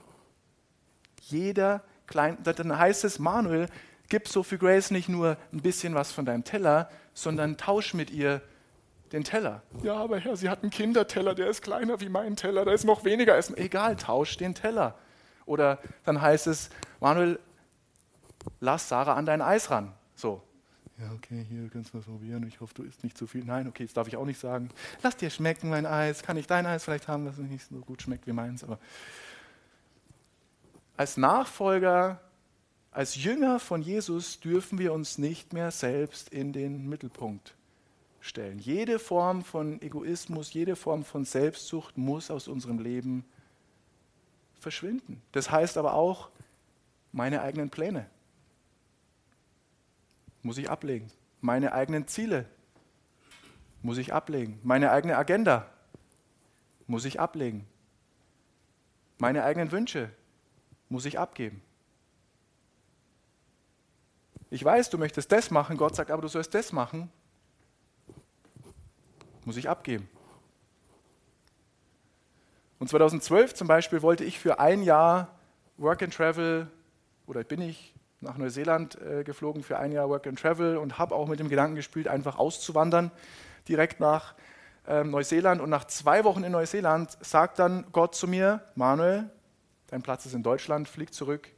Jeder 1.21 1.83
kleine, 2.07 2.37
dann 2.41 2.77
heißt 2.77 3.03
es, 3.03 3.19
Manuel, 3.19 3.67
gib 4.07 4.27
Sophie 4.27 4.57
Grace 4.57 4.91
nicht 4.91 5.09
nur 5.09 5.37
ein 5.53 5.61
bisschen 5.61 5.93
was 5.95 6.11
von 6.11 6.25
deinem 6.25 6.43
Teller, 6.43 6.89
sondern 7.13 7.57
tausch 7.57 7.93
mit 7.93 8.09
ihr 8.09 8.41
den 9.11 9.23
Teller. 9.23 9.61
Ja, 9.83 9.95
aber 9.95 10.19
Herr, 10.19 10.35
sie 10.35 10.49
hat 10.49 10.61
einen 10.61 10.71
Kinderteller, 10.71 11.35
der 11.35 11.49
ist 11.49 11.61
kleiner 11.61 11.99
wie 11.99 12.09
mein 12.09 12.35
Teller, 12.35 12.65
da 12.65 12.71
ist 12.71 12.85
noch 12.85 13.03
weniger 13.03 13.35
Essen. 13.35 13.57
Egal, 13.57 13.95
tausch 13.95 14.37
den 14.37 14.55
Teller. 14.55 14.95
Oder 15.49 15.79
dann 16.05 16.21
heißt 16.21 16.45
es, 16.45 16.69
Manuel, 16.99 17.39
lass 18.59 18.87
Sarah 18.87 19.15
an 19.15 19.25
dein 19.25 19.41
Eis 19.41 19.71
ran. 19.71 19.91
So. 20.15 20.43
Ja, 20.99 21.11
okay, 21.13 21.43
hier 21.49 21.67
kannst 21.69 21.93
du 21.93 21.97
was 21.97 22.05
probieren. 22.05 22.45
Ich 22.47 22.59
hoffe, 22.61 22.73
du 22.75 22.83
isst 22.83 23.03
nicht 23.03 23.17
zu 23.17 23.25
viel. 23.25 23.43
Nein, 23.43 23.67
okay, 23.67 23.83
das 23.83 23.93
darf 23.93 24.07
ich 24.07 24.15
auch 24.15 24.25
nicht 24.25 24.39
sagen. 24.39 24.69
Lass 25.01 25.17
dir 25.17 25.31
schmecken, 25.31 25.69
mein 25.69 25.87
Eis. 25.87 26.21
Kann 26.21 26.37
ich 26.37 26.45
dein 26.45 26.67
Eis 26.67 26.83
vielleicht 26.83 27.07
haben, 27.07 27.25
das 27.25 27.37
nicht 27.37 27.67
so 27.67 27.79
gut 27.79 28.01
schmeckt 28.01 28.27
wie 28.27 28.31
meins. 28.31 28.63
Aber 28.63 28.77
als 30.97 31.17
Nachfolger, 31.17 32.19
als 32.91 33.15
Jünger 33.15 33.59
von 33.59 33.81
Jesus 33.81 34.39
dürfen 34.39 34.77
wir 34.77 34.93
uns 34.93 35.17
nicht 35.17 35.53
mehr 35.53 35.71
selbst 35.71 36.29
in 36.29 36.53
den 36.53 36.87
Mittelpunkt 36.87 37.55
stellen. 38.19 38.59
Jede 38.59 38.99
Form 38.99 39.43
von 39.43 39.81
Egoismus, 39.81 40.53
jede 40.53 40.75
Form 40.75 41.03
von 41.05 41.25
Selbstsucht 41.25 41.97
muss 41.97 42.29
aus 42.29 42.47
unserem 42.47 42.77
Leben 42.77 43.25
verschwinden. 44.59 45.21
Das 45.31 45.49
heißt 45.51 45.77
aber 45.77 45.93
auch 45.93 46.29
meine 47.11 47.41
eigenen 47.41 47.69
Pläne 47.69 48.07
muss 50.43 50.57
ich 50.57 50.69
ablegen. 50.69 51.11
Meine 51.41 51.73
eigenen 51.73 52.07
Ziele 52.07 52.45
muss 53.81 53.97
ich 53.97 54.13
ablegen. 54.13 54.59
Meine 54.63 54.91
eigene 54.91 55.17
Agenda 55.17 55.69
muss 56.87 57.05
ich 57.05 57.19
ablegen. 57.19 57.65
Meine 59.17 59.43
eigenen 59.43 59.71
Wünsche 59.71 60.11
muss 60.89 61.05
ich 61.05 61.19
abgeben. 61.19 61.61
Ich 64.49 64.63
weiß, 64.63 64.89
du 64.89 64.97
möchtest 64.97 65.31
das 65.31 65.51
machen, 65.51 65.77
Gott 65.77 65.95
sagt, 65.95 66.09
aber 66.09 66.21
du 66.21 66.27
sollst 66.27 66.53
das 66.55 66.71
machen, 66.71 67.11
muss 69.45 69.57
ich 69.57 69.69
abgeben. 69.69 70.09
Und 72.79 72.89
2012 72.89 73.53
zum 73.53 73.67
Beispiel 73.67 74.01
wollte 74.01 74.23
ich 74.23 74.39
für 74.39 74.59
ein 74.59 74.81
Jahr 74.83 75.37
Work 75.77 76.01
and 76.01 76.13
Travel, 76.13 76.67
oder 77.27 77.43
bin 77.43 77.61
ich 77.61 77.93
nach 78.21 78.37
Neuseeland 78.37 78.99
äh, 79.01 79.23
geflogen 79.23 79.63
für 79.63 79.77
ein 79.77 79.91
Jahr 79.91 80.09
Work 80.09 80.27
and 80.27 80.39
Travel 80.39 80.77
und 80.77 80.97
habe 80.97 81.15
auch 81.15 81.27
mit 81.27 81.39
dem 81.39 81.49
Gedanken 81.49 81.75
gespielt, 81.75 82.07
einfach 82.07 82.37
auszuwandern, 82.37 83.11
direkt 83.67 83.99
nach 83.99 84.33
ähm, 84.87 85.11
Neuseeland. 85.11 85.61
Und 85.61 85.69
nach 85.69 85.85
zwei 85.85 86.23
Wochen 86.23 86.43
in 86.43 86.51
Neuseeland 86.51 87.17
sagt 87.21 87.59
dann 87.59 87.85
Gott 87.91 88.15
zu 88.15 88.27
mir, 88.27 88.61
Manuel, 88.75 89.29
dein 89.87 90.01
Platz 90.01 90.25
ist 90.25 90.33
in 90.33 90.43
Deutschland, 90.43 90.87
flieg 90.87 91.13
zurück 91.13 91.49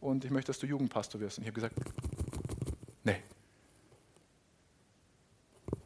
und 0.00 0.24
ich 0.24 0.30
möchte, 0.30 0.48
dass 0.48 0.58
du 0.58 0.66
Jugendpastor 0.66 1.20
wirst. 1.20 1.38
Und 1.38 1.44
ich 1.44 1.48
habe 1.48 1.54
gesagt, 1.54 1.76
nee, 3.04 3.22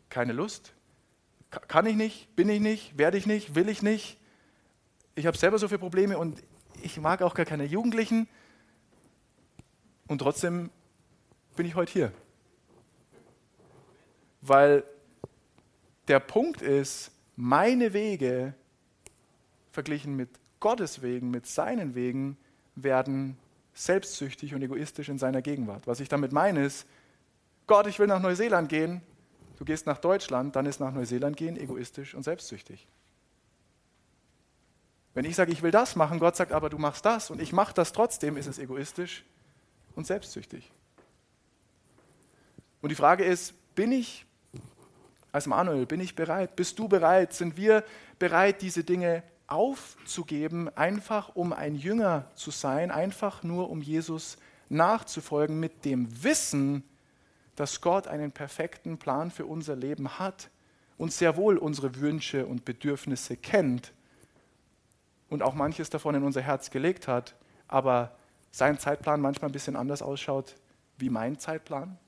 keine 0.09 0.33
Lust, 0.33 0.73
kann 1.51 1.87
ich 1.87 1.97
nicht, 1.97 2.35
bin 2.35 2.49
ich 2.49 2.61
nicht, 2.61 2.99
werde 2.99 3.19
ich 3.19 3.27
nicht, 3.27 3.55
will 3.55 3.69
ich 3.69 3.83
nicht. 3.83 4.19
Ich 5.15 5.27
habe 5.27 5.37
selber 5.37 5.59
so 5.59 5.69
viele 5.69 5.79
Probleme 5.79 6.19
und 6.19 6.43
ich 6.83 6.99
mag 6.99 7.23
auch 7.23 7.35
gar 7.35 7.47
keine 7.47 7.65
Jugendlichen. 7.65 8.29
Und 10.09 10.19
trotzdem 10.19 10.71
bin 11.57 11.67
ich 11.67 11.75
heute 11.75 11.93
hier. 11.93 12.13
Weil 14.41 14.85
der 16.09 16.21
Punkt 16.21 16.63
ist, 16.63 17.11
meine 17.37 17.93
Wege 17.93 18.55
verglichen 19.73 20.17
mit 20.17 20.29
Gottes 20.61 21.03
Wegen, 21.03 21.31
mit 21.31 21.47
seinen 21.47 21.95
Wegen, 21.95 22.37
werden 22.75 23.37
selbstsüchtig 23.73 24.55
und 24.55 24.63
egoistisch 24.63 25.09
in 25.09 25.19
seiner 25.19 25.43
Gegenwart. 25.43 25.87
Was 25.87 26.01
ich 26.01 26.09
damit 26.09 26.33
meine 26.33 26.65
ist, 26.65 26.87
Gott, 27.67 27.87
ich 27.87 27.99
will 27.99 28.07
nach 28.07 28.21
Neuseeland 28.21 28.69
gehen, 28.69 29.01
du 29.59 29.65
gehst 29.65 29.87
nach 29.87 29.99
Deutschland, 29.99 30.55
dann 30.55 30.67
ist 30.67 30.81
nach 30.81 30.93
Neuseeland 30.93 31.37
gehen 31.37 31.57
egoistisch 31.57 32.15
und 32.15 32.23
selbstsüchtig. 32.23 32.87
Wenn 35.15 35.25
ich 35.25 35.37
sage, 35.37 35.53
ich 35.53 35.63
will 35.63 35.71
das 35.71 35.95
machen, 35.95 36.19
Gott 36.19 36.35
sagt 36.35 36.51
aber, 36.51 36.69
du 36.69 36.79
machst 36.79 37.05
das 37.05 37.31
und 37.31 37.41
ich 37.41 37.53
mache 37.53 37.73
das 37.73 37.93
trotzdem, 37.93 38.37
ist 38.37 38.47
es 38.47 38.59
egoistisch 38.59 39.25
und 39.95 40.07
selbstsüchtig. 40.07 40.71
Und 42.83 42.89
die 42.91 42.97
Frage 42.97 43.25
ist, 43.25 43.55
bin 43.77 43.93
ich 43.93 44.27
als 45.31 45.47
Manuel, 45.47 45.87
bin 45.87 46.01
ich 46.01 46.17
bereit? 46.17 46.57
Bist 46.57 46.79
du 46.79 46.89
bereit? 46.89 47.33
Sind 47.33 47.57
wir 47.57 47.85
bereit, 48.19 48.61
diese 48.61 48.85
Dinge 48.85 49.23
aufzugeben, 49.47 50.69
einfach 50.77 51.35
um 51.37 51.53
ein 51.53 51.77
Jünger 51.77 52.31
zu 52.35 52.51
sein, 52.51 52.91
einfach 52.91 53.43
nur 53.43 53.71
um 53.71 53.83
Jesus 53.83 54.37
nachzufolgen, 54.69 55.61
mit 55.61 55.85
dem 55.85 56.25
Wissen, 56.25 56.83
dass 57.55 57.81
Gott 57.81 58.09
einen 58.09 58.33
perfekten 58.33 58.99
Plan 58.99 59.31
für 59.31 59.47
unser 59.47 59.77
Leben 59.77 60.19
hat 60.19 60.51
und 60.99 61.13
sehr 61.13 61.37
wohl 61.37 61.57
unsere 61.57 62.01
Wünsche 62.01 62.47
und 62.47 62.65
Bedürfnisse 62.65 63.37
kennt 63.37 63.93
und 65.35 65.43
auch 65.43 65.55
manches 65.55 65.91
davon 65.91 66.15
in 66.15 66.23
unser 66.23 66.41
Herz 66.41 66.71
gelegt 66.71 67.09
hat, 67.09 67.35
aber 67.69 68.17
sein 68.53 68.79
Zeitplan 68.79 69.21
manchmal 69.21 69.51
ein 69.51 69.53
bisschen 69.53 69.77
anders 69.77 70.01
ausschaut 70.01 70.55
wie 70.97 71.11
mein 71.11 71.39
Zeitplan? 71.41 71.99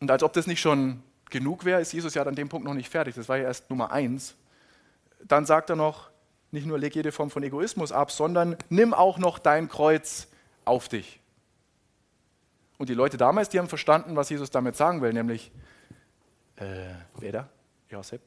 Und 0.00 0.10
als 0.10 0.24
ob 0.24 0.32
das 0.32 0.48
nicht 0.48 0.60
schon 0.60 1.02
genug 1.30 1.64
wäre, 1.64 1.80
ist 1.80 1.92
Jesus 1.92 2.14
ja 2.14 2.22
an 2.24 2.34
dem 2.34 2.48
Punkt 2.48 2.66
noch 2.66 2.74
nicht 2.74 2.88
fertig. 2.88 3.14
Das 3.14 3.28
war 3.28 3.36
ja 3.36 3.44
erst 3.44 3.70
Nummer 3.70 3.92
eins. 3.92 4.34
Dann 5.24 5.46
sagt 5.46 5.70
er 5.70 5.76
noch, 5.76 6.10
nicht 6.50 6.66
nur 6.66 6.78
leg 6.78 6.94
jede 6.94 7.12
Form 7.12 7.30
von 7.30 7.44
Egoismus 7.44 7.92
ab, 7.92 8.10
sondern 8.10 8.56
nimm 8.68 8.92
auch 8.92 9.18
noch 9.18 9.38
dein 9.38 9.68
Kreuz 9.68 10.26
auf 10.64 10.88
dich. 10.88 11.20
Und 12.76 12.88
die 12.88 12.94
Leute 12.94 13.16
damals, 13.16 13.48
die 13.48 13.58
haben 13.60 13.68
verstanden, 13.68 14.16
was 14.16 14.28
Jesus 14.30 14.50
damit 14.50 14.76
sagen 14.76 15.00
will, 15.00 15.12
nämlich, 15.12 15.52
äh, 16.56 16.88
wer 17.18 17.32
da? 17.32 17.48
Josef? 17.88 18.20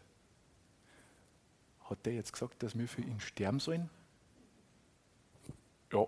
Hat 1.90 2.06
der 2.06 2.14
jetzt 2.14 2.34
gesagt, 2.34 2.62
dass 2.62 2.78
wir 2.78 2.88
für 2.88 3.02
ihn 3.02 3.20
sterben 3.20 3.60
sollen? 3.60 3.90
Ja. 5.92 6.06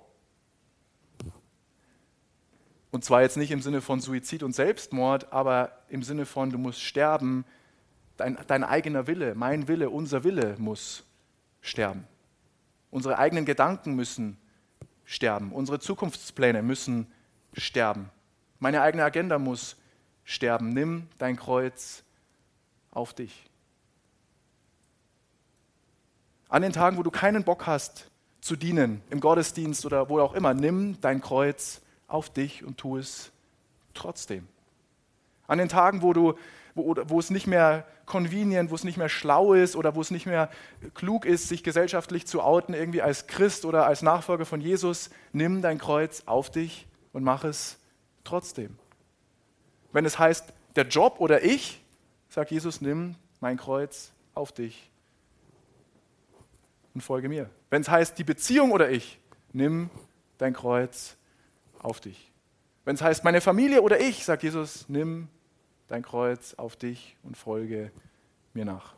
Und 2.91 3.03
zwar 3.05 3.21
jetzt 3.21 3.37
nicht 3.37 3.51
im 3.51 3.61
Sinne 3.61 3.81
von 3.81 3.99
Suizid 3.99 4.43
und 4.43 4.53
Selbstmord, 4.53 5.31
aber 5.31 5.71
im 5.89 6.03
Sinne 6.03 6.25
von, 6.25 6.49
du 6.49 6.57
musst 6.57 6.81
sterben, 6.81 7.45
dein, 8.17 8.37
dein 8.47 8.63
eigener 8.63 9.07
Wille, 9.07 9.33
mein 9.33 9.67
Wille, 9.67 9.89
unser 9.89 10.23
Wille 10.23 10.55
muss 10.59 11.03
sterben. 11.61 12.05
Unsere 12.91 13.17
eigenen 13.17 13.45
Gedanken 13.45 13.95
müssen 13.95 14.37
sterben. 15.05 15.51
Unsere 15.51 15.79
Zukunftspläne 15.79 16.61
müssen 16.61 17.11
sterben. 17.53 18.09
Meine 18.59 18.81
eigene 18.81 19.03
Agenda 19.03 19.39
muss 19.39 19.77
sterben. 20.23 20.69
Nimm 20.69 21.07
dein 21.17 21.37
Kreuz 21.37 22.03
auf 22.91 23.13
dich. 23.13 23.50
An 26.51 26.63
den 26.63 26.73
Tagen, 26.73 26.97
wo 26.97 27.03
du 27.03 27.11
keinen 27.11 27.45
Bock 27.45 27.65
hast 27.65 28.11
zu 28.41 28.57
dienen, 28.57 29.01
im 29.09 29.21
Gottesdienst 29.21 29.85
oder 29.85 30.09
wo 30.09 30.19
auch 30.19 30.33
immer, 30.33 30.53
nimm 30.53 30.99
dein 30.99 31.21
Kreuz 31.21 31.79
auf 32.09 32.29
dich 32.29 32.65
und 32.65 32.77
tu 32.77 32.97
es 32.97 33.31
trotzdem. 33.93 34.45
An 35.47 35.59
den 35.59 35.69
Tagen, 35.69 36.01
wo, 36.01 36.11
du, 36.11 36.33
wo, 36.75 36.93
wo 37.05 37.19
es 37.19 37.29
nicht 37.29 37.47
mehr 37.47 37.87
convenient, 38.05 38.69
wo 38.69 38.75
es 38.75 38.83
nicht 38.83 38.97
mehr 38.97 39.07
schlau 39.07 39.53
ist 39.53 39.77
oder 39.77 39.95
wo 39.95 40.01
es 40.01 40.11
nicht 40.11 40.25
mehr 40.25 40.49
klug 40.93 41.25
ist, 41.25 41.47
sich 41.47 41.63
gesellschaftlich 41.63 42.27
zu 42.27 42.41
outen, 42.41 42.73
irgendwie 42.73 43.01
als 43.01 43.27
Christ 43.27 43.63
oder 43.63 43.85
als 43.85 44.01
Nachfolger 44.01 44.45
von 44.45 44.59
Jesus, 44.59 45.09
nimm 45.31 45.61
dein 45.61 45.77
Kreuz 45.77 46.23
auf 46.25 46.51
dich 46.51 46.85
und 47.13 47.23
mach 47.23 47.45
es 47.45 47.77
trotzdem. 48.25 48.77
Wenn 49.93 50.03
es 50.03 50.19
heißt, 50.19 50.51
der 50.75 50.85
Job 50.85 51.15
oder 51.19 51.45
ich, 51.45 51.81
sagt 52.27 52.51
Jesus, 52.51 52.81
nimm 52.81 53.15
mein 53.39 53.55
Kreuz 53.55 54.11
auf 54.33 54.51
dich 54.51 54.90
und 56.93 57.01
folge 57.01 57.29
mir. 57.29 57.49
Wenn 57.69 57.81
es 57.81 57.89
heißt, 57.89 58.17
die 58.17 58.23
Beziehung 58.23 58.71
oder 58.71 58.89
ich, 58.89 59.19
nimm 59.53 59.89
dein 60.37 60.53
Kreuz 60.53 61.17
auf 61.79 61.99
dich. 61.99 62.31
Wenn 62.85 62.95
es 62.95 63.01
heißt, 63.01 63.23
meine 63.23 63.41
Familie 63.41 63.81
oder 63.81 63.99
ich, 63.99 64.25
sagt 64.25 64.43
Jesus, 64.43 64.89
nimm 64.89 65.27
dein 65.87 66.01
Kreuz 66.01 66.53
auf 66.55 66.75
dich 66.75 67.15
und 67.23 67.37
folge 67.37 67.91
mir 68.53 68.65
nach. 68.65 68.93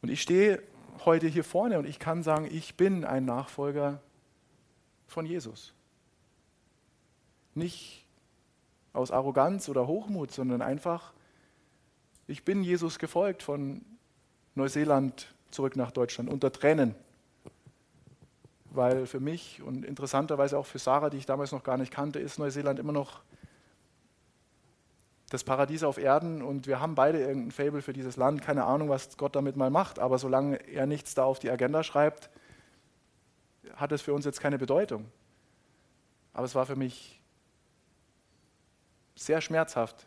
Und 0.00 0.08
ich 0.08 0.20
stehe 0.20 0.62
heute 1.04 1.28
hier 1.28 1.44
vorne 1.44 1.78
und 1.78 1.86
ich 1.86 1.98
kann 1.98 2.22
sagen, 2.22 2.48
ich 2.50 2.74
bin 2.74 3.04
ein 3.04 3.24
Nachfolger 3.24 4.00
von 5.06 5.26
Jesus. 5.26 5.74
Nicht 7.54 8.01
aus 8.92 9.10
Arroganz 9.10 9.68
oder 9.68 9.86
Hochmut, 9.86 10.32
sondern 10.32 10.62
einfach, 10.62 11.12
ich 12.26 12.44
bin 12.44 12.62
Jesus 12.62 12.98
gefolgt 12.98 13.42
von 13.42 13.84
Neuseeland 14.54 15.34
zurück 15.50 15.76
nach 15.76 15.90
Deutschland 15.90 16.30
unter 16.30 16.52
Tränen. 16.52 16.94
Weil 18.70 19.06
für 19.06 19.20
mich 19.20 19.62
und 19.62 19.84
interessanterweise 19.84 20.58
auch 20.58 20.66
für 20.66 20.78
Sarah, 20.78 21.10
die 21.10 21.18
ich 21.18 21.26
damals 21.26 21.52
noch 21.52 21.62
gar 21.62 21.76
nicht 21.76 21.92
kannte, 21.92 22.18
ist 22.18 22.38
Neuseeland 22.38 22.78
immer 22.78 22.92
noch 22.92 23.22
das 25.32 25.44
Paradies 25.44 25.82
auf 25.82 25.96
Erden 25.96 26.42
und 26.42 26.66
wir 26.66 26.80
haben 26.80 26.94
beide 26.94 27.18
irgendein 27.18 27.52
Fable 27.52 27.80
für 27.80 27.94
dieses 27.94 28.16
Land. 28.16 28.42
Keine 28.42 28.64
Ahnung, 28.64 28.90
was 28.90 29.16
Gott 29.16 29.34
damit 29.34 29.56
mal 29.56 29.70
macht, 29.70 29.98
aber 29.98 30.18
solange 30.18 30.56
er 30.68 30.84
nichts 30.86 31.14
da 31.14 31.24
auf 31.24 31.38
die 31.38 31.50
Agenda 31.50 31.82
schreibt, 31.82 32.28
hat 33.76 33.92
es 33.92 34.02
für 34.02 34.12
uns 34.12 34.26
jetzt 34.26 34.40
keine 34.40 34.58
Bedeutung. 34.58 35.06
Aber 36.34 36.44
es 36.44 36.54
war 36.54 36.66
für 36.66 36.76
mich 36.76 37.21
sehr 39.14 39.40
schmerzhaft, 39.40 40.06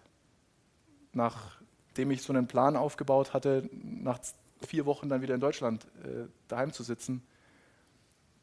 nachdem 1.13 2.11
ich 2.11 2.21
so 2.21 2.33
einen 2.33 2.47
Plan 2.47 2.75
aufgebaut 2.75 3.33
hatte, 3.33 3.69
nach 3.71 4.19
vier 4.65 4.85
Wochen 4.85 5.09
dann 5.09 5.21
wieder 5.21 5.35
in 5.35 5.41
Deutschland 5.41 5.85
äh, 6.03 6.27
daheim 6.47 6.71
zu 6.71 6.83
sitzen 6.83 7.21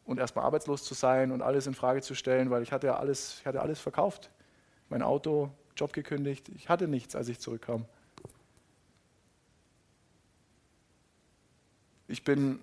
und 0.04 0.18
erstmal 0.18 0.44
arbeitslos 0.44 0.84
zu 0.84 0.94
sein 0.94 1.32
und 1.32 1.42
alles 1.42 1.66
in 1.66 1.74
Frage 1.74 2.02
zu 2.02 2.14
stellen, 2.14 2.50
weil 2.50 2.62
ich 2.62 2.72
hatte 2.72 2.88
ja 2.88 2.96
alles, 2.96 3.38
ich 3.40 3.46
hatte 3.46 3.62
alles 3.62 3.80
verkauft. 3.80 4.30
Mein 4.88 5.02
Auto, 5.02 5.50
Job 5.76 5.92
gekündigt. 5.92 6.48
Ich 6.50 6.68
hatte 6.68 6.88
nichts, 6.88 7.16
als 7.16 7.28
ich 7.28 7.38
zurückkam. 7.38 7.86
Ich 12.08 12.24
bin 12.24 12.58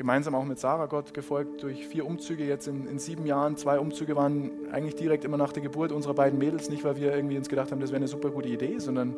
gemeinsam 0.00 0.34
auch 0.34 0.46
mit 0.46 0.58
Sarah 0.58 0.86
Gott 0.86 1.12
gefolgt 1.12 1.62
durch 1.62 1.86
vier 1.86 2.06
Umzüge 2.06 2.42
jetzt 2.42 2.66
in, 2.66 2.86
in, 2.86 2.98
sieben 2.98 3.26
Jahren. 3.26 3.58
Zwei 3.58 3.78
Umzüge 3.78 4.16
waren 4.16 4.50
eigentlich 4.72 4.94
direkt 4.94 5.26
immer 5.26 5.36
nach 5.36 5.52
der 5.52 5.62
Geburt 5.62 5.92
unserer 5.92 6.14
beiden 6.14 6.38
Mädels, 6.38 6.70
nicht 6.70 6.84
weil 6.84 6.96
wir 6.96 7.14
irgendwie 7.14 7.36
uns 7.36 7.50
gedacht 7.50 7.70
haben, 7.70 7.80
das 7.80 7.90
wäre 7.90 7.98
eine 7.98 8.08
super 8.08 8.30
gute 8.30 8.48
Idee, 8.48 8.78
sondern 8.78 9.10
äh, 9.10 9.14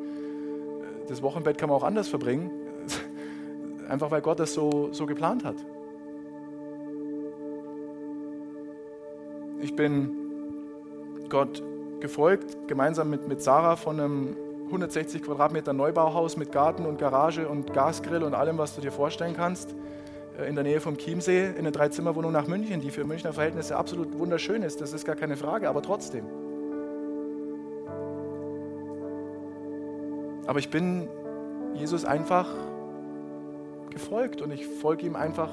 das 1.07 1.23
Wochenbett 1.23 1.57
kann 1.57 1.69
man 1.69 1.79
auch 1.79 1.85
anders 1.85 2.09
verbringen. 2.09 2.51
Einfach 3.89 4.11
weil 4.11 4.23
Gott 4.23 4.41
das 4.41 4.55
so, 4.55 4.89
so 4.91 5.07
geplant 5.07 5.45
hat. 5.45 5.55
Ich 9.61 9.77
bin 9.77 10.11
Gott 11.29 11.63
gefolgt, 12.01 12.67
gemeinsam 12.67 13.09
mit, 13.09 13.29
mit 13.29 13.41
Sarah 13.41 13.77
von 13.77 14.01
einem 14.01 14.37
160 14.67 15.23
Quadratmeter 15.23 15.75
Neubauhaus 15.75 16.37
mit 16.37 16.51
Garten 16.51 16.87
und 16.87 16.99
Garage 16.99 17.49
und 17.49 17.73
Gasgrill 17.73 18.25
und 18.25 18.35
allem, 18.35 18.59
was 18.59 18.75
du 18.75 18.81
dir 18.81 18.91
vorstellen 18.91 19.37
kannst, 19.37 19.77
in 20.47 20.55
der 20.55 20.65
Nähe 20.65 20.81
vom 20.81 20.97
Chiemsee, 20.97 21.51
in 21.51 21.59
eine 21.59 21.73
Dreizimmerwohnung 21.73 22.33
nach 22.33 22.47
München, 22.47 22.81
die 22.81 22.91
für 22.91 23.05
Münchner 23.05 23.33
Verhältnisse 23.33 23.77
absolut 23.77 24.19
wunderschön 24.19 24.63
ist. 24.63 24.81
Das 24.81 24.93
ist 24.93 25.05
gar 25.05 25.17
keine 25.17 25.37
Frage, 25.37 25.69
aber 25.69 25.83
trotzdem. 25.83 26.25
Aber 30.47 30.59
ich 30.59 30.71
bin 30.71 31.09
Jesus 31.75 32.05
einfach 32.05 32.49
gefolgt 33.91 34.43
und 34.43 34.51
ich 34.51 34.67
folge 34.67 35.07
ihm 35.07 35.17
einfach 35.17 35.51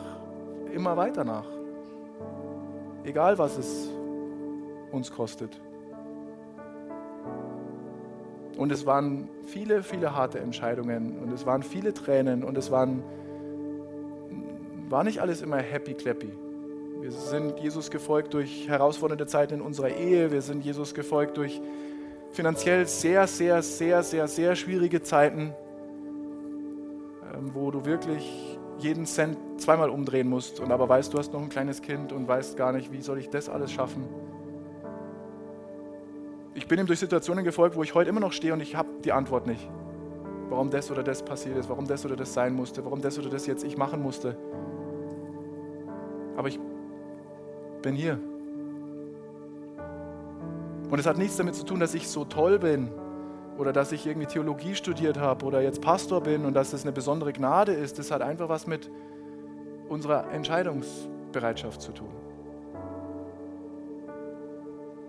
immer 0.74 0.98
weiter 0.98 1.24
nach. 1.24 1.46
Egal 3.04 3.38
was 3.38 3.58
es 3.58 3.90
uns 4.92 5.12
kostet. 5.12 5.60
Und 8.58 8.72
es 8.72 8.86
waren 8.86 9.30
viele, 9.46 9.84
viele 9.84 10.16
harte 10.16 10.40
Entscheidungen 10.40 11.20
und 11.20 11.32
es 11.32 11.46
waren 11.46 11.64
viele 11.64 11.94
Tränen 11.94 12.44
und 12.44 12.58
es 12.58 12.72
waren, 12.72 13.04
war 14.90 15.04
nicht 15.04 15.22
alles 15.22 15.42
immer 15.42 15.58
happy 15.58 15.94
clappy. 15.94 16.32
Wir 17.02 17.12
sind 17.12 17.60
Jesus 17.60 17.90
gefolgt 17.92 18.34
durch 18.34 18.68
herausfordernde 18.68 19.26
Zeiten 19.26 19.56
in 19.56 19.62
unserer 19.62 19.90
Ehe. 19.90 20.32
Wir 20.32 20.42
sind 20.42 20.66
Jesus 20.66 20.94
gefolgt 20.94 21.38
durch 21.38 21.62
finanziell 22.32 22.86
sehr, 22.88 23.26
sehr, 23.28 23.62
sehr, 23.62 24.04
sehr, 24.04 24.28
sehr 24.28 24.56
schwierige 24.56 25.02
Zeiten, 25.02 25.54
ähm, 27.34 27.52
wo 27.54 27.72
du 27.72 27.86
wirklich 27.86 28.58
jeden 28.80 29.06
Cent 29.06 29.38
zweimal 29.58 29.90
umdrehen 29.90 30.28
musst 30.28 30.60
und 30.60 30.72
aber 30.72 30.88
weißt, 30.88 31.14
du 31.14 31.18
hast 31.18 31.34
noch 31.34 31.42
ein 31.42 31.50
kleines 31.50 31.82
Kind 31.82 32.12
und 32.12 32.28
weißt 32.28 32.58
gar 32.58 32.72
nicht, 32.72 32.92
wie 32.92 33.02
soll 33.02 33.18
ich 33.18 33.30
das 33.30 33.50
alles 33.50 33.72
schaffen 33.72 34.04
ich 36.60 36.68
bin 36.68 36.78
ihm 36.78 36.88
durch 36.88 37.00
Situationen 37.00 37.46
gefolgt, 37.46 37.78
wo 37.78 37.84
ich 37.84 37.96
heute 37.96 38.10
immer 38.10 38.20
noch 38.20 38.34
stehe 38.34 38.52
und 38.52 38.60
ich 38.60 38.76
habe 38.76 38.90
die 39.06 39.14
Antwort 39.14 39.48
nicht. 39.48 39.70
Warum 40.50 40.70
das 40.72 40.90
oder 40.90 41.04
das 41.04 41.24
passiert 41.24 41.58
ist, 41.58 41.70
warum 41.70 41.88
das 41.88 42.06
oder 42.06 42.16
das 42.16 42.34
sein 42.34 42.54
musste, 42.54 42.84
warum 42.84 43.02
das 43.02 43.20
oder 43.20 43.30
das 43.30 43.46
jetzt 43.46 43.64
ich 43.64 43.78
machen 43.78 44.02
musste. 44.02 44.36
Aber 46.36 46.48
ich 46.48 46.60
bin 47.82 47.96
hier. 47.96 48.20
Und 50.90 50.98
es 50.98 51.06
hat 51.06 51.18
nichts 51.18 51.38
damit 51.38 51.56
zu 51.56 51.64
tun, 51.64 51.80
dass 51.80 51.94
ich 51.94 52.08
so 52.08 52.26
toll 52.26 52.58
bin 52.58 52.90
oder 53.58 53.74
dass 53.74 53.92
ich 53.92 54.08
irgendwie 54.08 54.26
Theologie 54.26 54.74
studiert 54.74 55.20
habe 55.20 55.46
oder 55.46 55.62
jetzt 55.62 55.82
Pastor 55.82 56.22
bin 56.22 56.46
und 56.46 56.56
dass 56.56 56.74
es 56.74 56.84
eine 56.84 56.92
besondere 56.92 57.32
Gnade 57.32 57.74
ist. 57.74 58.00
Das 58.00 58.10
hat 58.10 58.22
einfach 58.22 58.50
was 58.50 58.66
mit 58.66 58.90
unserer 59.88 60.32
Entscheidungsbereitschaft 60.32 61.82
zu 61.82 61.92
tun. 61.92 62.10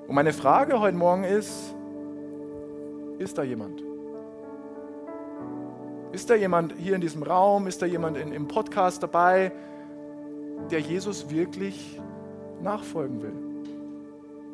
Und 0.07 0.15
meine 0.15 0.33
Frage 0.33 0.81
heute 0.81 0.97
Morgen 0.97 1.25
ist, 1.25 1.75
ist 3.19 3.39
da 3.39 3.43
jemand? 3.43 3.90
Ist 6.13 6.29
da 6.29 6.35
jemand 6.35 6.75
hier 6.77 6.95
in 6.95 7.01
diesem 7.01 7.23
Raum? 7.23 7.67
Ist 7.67 7.83
da 7.83 7.87
jemand 7.87 8.17
in, 8.17 8.33
im 8.33 8.49
Podcast 8.49 9.03
dabei, 9.03 9.53
der 10.71 10.81
Jesus 10.81 11.31
wirklich 11.31 12.01
nachfolgen 12.63 13.23
will? 13.23 13.33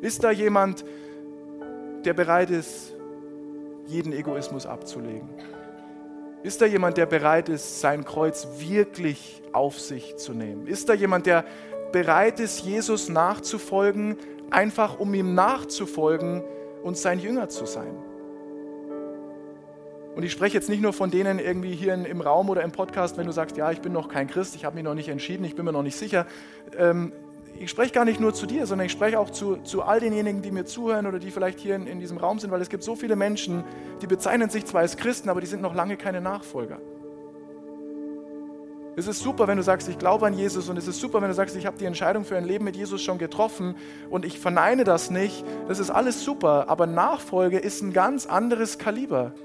Ist 0.01 0.23
da 0.23 0.29
jemand, 0.29 0.85
der 2.05 2.13
bereit 2.13 2.51
ist, 2.51 2.93
jeden 3.87 4.13
Egoismus 4.13 4.67
abzulegen? 4.67 5.29
Ist 6.43 6.61
da 6.61 6.65
jemand, 6.67 6.97
der 6.97 7.07
bereit 7.07 7.49
ist, 7.49 7.81
sein 7.81 8.05
Kreuz 8.05 8.47
wirklich 8.59 9.41
auf 9.51 9.79
sich 9.79 10.15
zu 10.17 10.33
nehmen? 10.33 10.67
Ist 10.67 10.87
da 10.89 10.93
jemand, 10.93 11.25
der 11.25 11.43
bereit 11.91 12.39
ist, 12.39 12.59
Jesus 12.59 13.09
nachzufolgen, 13.09 14.17
einfach 14.51 14.99
um 14.99 15.13
ihm 15.15 15.33
nachzufolgen 15.33 16.43
und 16.83 16.97
sein 16.97 17.19
Jünger 17.19 17.49
zu 17.49 17.65
sein. 17.65 17.95
Und 20.17 20.23
ich 20.23 20.31
spreche 20.31 20.55
jetzt 20.55 20.67
nicht 20.67 20.81
nur 20.81 20.93
von 20.93 21.11
denen 21.11 21.37
irgendwie 21.37 21.75
hier 21.75 21.93
im 21.93 22.21
Raum 22.21 22.49
oder 22.49 22.63
im 22.63 22.71
Podcast, 22.71 23.17
wenn 23.17 23.27
du 23.27 23.31
sagst, 23.31 23.55
ja, 23.55 23.69
ich 23.69 23.81
bin 23.81 23.93
noch 23.93 24.09
kein 24.09 24.27
Christ, 24.27 24.55
ich 24.55 24.65
habe 24.65 24.73
mich 24.73 24.83
noch 24.83 24.95
nicht 24.95 25.09
entschieden, 25.09 25.43
ich 25.43 25.55
bin 25.55 25.63
mir 25.63 25.71
noch 25.71 25.83
nicht 25.83 25.95
sicher. 25.95 26.25
Ähm, 26.75 27.11
ich 27.59 27.69
spreche 27.69 27.91
gar 27.93 28.03
nicht 28.03 28.19
nur 28.19 28.33
zu 28.33 28.47
dir, 28.47 28.65
sondern 28.65 28.87
ich 28.87 28.91
spreche 28.91 29.19
auch 29.19 29.29
zu, 29.29 29.57
zu 29.57 29.83
all 29.83 29.99
denjenigen, 29.99 30.41
die 30.41 30.49
mir 30.49 30.65
zuhören 30.65 31.05
oder 31.05 31.19
die 31.19 31.29
vielleicht 31.29 31.59
hier 31.59 31.75
in, 31.75 31.85
in 31.85 31.99
diesem 31.99 32.17
Raum 32.17 32.39
sind, 32.39 32.49
weil 32.49 32.61
es 32.61 32.69
gibt 32.69 32.81
so 32.81 32.95
viele 32.95 33.15
Menschen, 33.15 33.63
die 34.01 34.07
bezeichnen 34.07 34.49
sich 34.49 34.65
zwar 34.65 34.81
als 34.81 34.97
Christen, 34.97 35.29
aber 35.29 35.39
die 35.39 35.45
sind 35.45 35.61
noch 35.61 35.75
lange 35.75 35.97
keine 35.97 36.19
Nachfolger. 36.19 36.79
Es 38.95 39.05
ist 39.05 39.19
super, 39.19 39.47
wenn 39.47 39.57
du 39.57 39.63
sagst, 39.63 39.87
ich 39.87 39.99
glaube 39.99 40.25
an 40.25 40.33
Jesus 40.33 40.67
und 40.67 40.77
es 40.77 40.87
ist 40.87 40.99
super, 40.99 41.21
wenn 41.21 41.27
du 41.27 41.35
sagst, 41.35 41.55
ich 41.55 41.67
habe 41.67 41.77
die 41.77 41.85
Entscheidung 41.85 42.25
für 42.25 42.37
ein 42.37 42.45
Leben 42.45 42.65
mit 42.65 42.75
Jesus 42.75 43.03
schon 43.03 43.19
getroffen 43.19 43.75
und 44.09 44.25
ich 44.25 44.39
verneine 44.39 44.83
das 44.83 45.11
nicht. 45.11 45.45
Das 45.67 45.77
ist 45.77 45.91
alles 45.91 46.23
super, 46.23 46.69
aber 46.69 46.87
Nachfolge 46.87 47.59
ist 47.59 47.83
ein 47.83 47.93
ganz 47.93 48.25
anderes 48.25 48.79
Kaliber. 48.79 49.35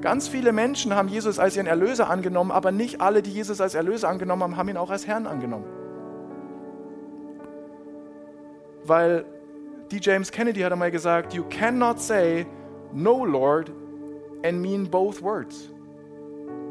Ganz 0.00 0.28
viele 0.28 0.52
Menschen 0.52 0.94
haben 0.94 1.08
Jesus 1.08 1.38
als 1.38 1.56
ihren 1.56 1.66
Erlöser 1.66 2.08
angenommen, 2.08 2.50
aber 2.50 2.72
nicht 2.72 3.00
alle, 3.00 3.22
die 3.22 3.30
Jesus 3.30 3.60
als 3.60 3.74
Erlöser 3.74 4.08
angenommen 4.08 4.42
haben, 4.42 4.56
haben 4.56 4.68
ihn 4.68 4.76
auch 4.76 4.90
als 4.90 5.06
Herrn 5.06 5.26
angenommen. 5.26 5.66
Weil 8.84 9.24
D. 9.92 9.98
James 10.00 10.32
Kennedy 10.32 10.60
hat 10.60 10.72
einmal 10.72 10.90
gesagt, 10.90 11.34
you 11.34 11.44
cannot 11.50 12.00
say 12.00 12.46
no 12.92 13.24
Lord 13.24 13.70
and 14.42 14.60
mean 14.62 14.88
both 14.88 15.22
words. 15.22 15.68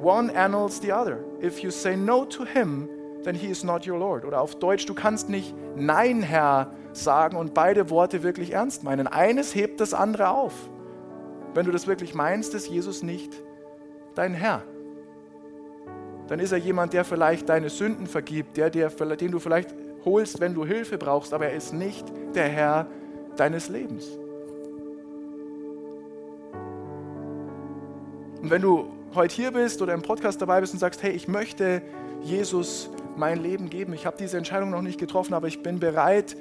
One 0.01 0.33
annuls 0.35 0.81
the 0.81 0.91
other. 0.91 1.19
If 1.41 1.59
you 1.59 1.69
say 1.69 1.95
no 1.95 2.25
to 2.25 2.45
him, 2.45 2.89
then 3.23 3.35
he 3.35 3.47
is 3.47 3.63
not 3.63 3.85
your 3.85 3.99
Lord. 3.99 4.25
Oder 4.25 4.41
auf 4.41 4.55
Deutsch, 4.55 4.85
du 4.85 4.93
kannst 4.93 5.29
nicht 5.29 5.53
Nein, 5.75 6.21
Herr 6.21 6.71
sagen 6.93 7.37
und 7.37 7.53
beide 7.53 7.89
Worte 7.89 8.23
wirklich 8.23 8.53
ernst 8.53 8.83
meinen. 8.83 9.07
Eines 9.07 9.53
hebt 9.53 9.79
das 9.79 9.93
andere 9.93 10.29
auf. 10.29 10.53
Wenn 11.53 11.65
du 11.65 11.71
das 11.71 11.87
wirklich 11.87 12.13
meinst, 12.13 12.53
ist 12.53 12.67
Jesus 12.67 13.03
nicht 13.03 13.33
dein 14.15 14.33
Herr. 14.33 14.63
Dann 16.27 16.39
ist 16.39 16.51
er 16.51 16.59
jemand, 16.59 16.93
der 16.93 17.03
vielleicht 17.03 17.49
deine 17.49 17.69
Sünden 17.69 18.05
vergibt, 18.05 18.57
der, 18.57 18.69
der, 18.69 18.89
den 18.89 19.31
du 19.31 19.39
vielleicht 19.39 19.73
holst, 20.05 20.39
wenn 20.39 20.53
du 20.53 20.63
Hilfe 20.63 20.97
brauchst, 20.97 21.33
aber 21.33 21.47
er 21.47 21.55
ist 21.55 21.73
nicht 21.73 22.05
der 22.35 22.47
Herr 22.47 22.87
deines 23.35 23.67
Lebens. 23.67 24.07
Und 28.41 28.51
wenn 28.51 28.61
du 28.61 28.87
heute 29.15 29.35
hier 29.35 29.51
bist 29.51 29.81
oder 29.81 29.93
im 29.93 30.01
Podcast 30.01 30.41
dabei 30.41 30.61
bist 30.61 30.73
und 30.73 30.79
sagst, 30.79 31.01
hey, 31.01 31.11
ich 31.11 31.27
möchte 31.27 31.81
Jesus 32.21 32.89
mein 33.17 33.41
Leben 33.41 33.69
geben, 33.69 33.93
ich 33.93 34.05
habe 34.05 34.17
diese 34.17 34.37
Entscheidung 34.37 34.69
noch 34.69 34.83
nicht 34.83 34.99
getroffen, 34.99 35.33
aber 35.33 35.47
ich 35.47 35.63
bin 35.63 35.79
bereit, 35.79 36.37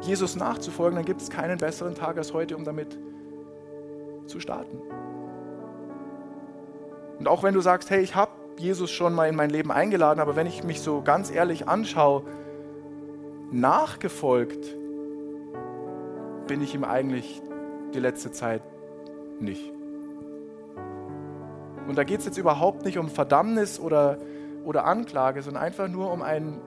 Jesus 0.00 0.36
nachzufolgen, 0.36 0.96
dann 0.96 1.04
gibt 1.04 1.20
es 1.20 1.30
keinen 1.30 1.58
besseren 1.58 1.94
Tag 1.94 2.16
als 2.16 2.32
heute, 2.32 2.56
um 2.56 2.64
damit 2.64 2.92
zu 2.92 3.13
starten. 4.40 4.78
Und 7.18 7.28
auch 7.28 7.42
wenn 7.42 7.54
du 7.54 7.60
sagst, 7.60 7.90
hey, 7.90 8.00
ich 8.00 8.14
habe 8.14 8.32
Jesus 8.58 8.90
schon 8.90 9.14
mal 9.14 9.28
in 9.28 9.36
mein 9.36 9.50
Leben 9.50 9.70
eingeladen, 9.70 10.20
aber 10.20 10.36
wenn 10.36 10.46
ich 10.46 10.64
mich 10.64 10.80
so 10.80 11.02
ganz 11.02 11.30
ehrlich 11.30 11.68
anschaue, 11.68 12.22
nachgefolgt 13.50 14.76
bin 16.46 16.60
ich 16.60 16.74
ihm 16.74 16.84
eigentlich 16.84 17.42
die 17.94 18.00
letzte 18.00 18.32
Zeit 18.32 18.62
nicht. 19.40 19.72
Und 21.86 21.96
da 21.96 22.04
geht 22.04 22.20
es 22.20 22.26
jetzt 22.26 22.38
überhaupt 22.38 22.84
nicht 22.84 22.98
um 22.98 23.08
Verdammnis 23.08 23.78
oder, 23.78 24.18
oder 24.64 24.84
Anklage, 24.84 25.42
sondern 25.42 25.62
einfach 25.62 25.88
nur 25.88 26.10
um 26.12 26.22
ein 26.22 26.60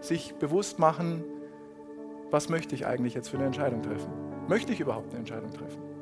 sich 0.00 0.34
bewusst 0.34 0.78
machen, 0.78 1.24
was 2.30 2.48
möchte 2.48 2.74
ich 2.74 2.86
eigentlich 2.86 3.14
jetzt 3.14 3.28
für 3.28 3.36
eine 3.36 3.46
Entscheidung 3.46 3.82
treffen? 3.82 4.12
Möchte 4.48 4.72
ich 4.72 4.80
überhaupt 4.80 5.10
eine 5.10 5.20
Entscheidung 5.20 5.52
treffen? 5.52 5.93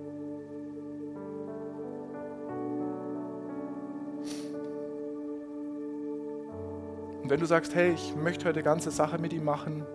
Und 7.22 7.30
wenn 7.30 7.38
du 7.38 7.46
sagst, 7.46 7.74
hey, 7.74 7.92
ich 7.92 8.16
möchte 8.16 8.48
heute 8.48 8.62
ganze 8.62 8.90
Sache 8.90 9.18
mit 9.18 9.32
ihm 9.32 9.44
machen, 9.44 9.86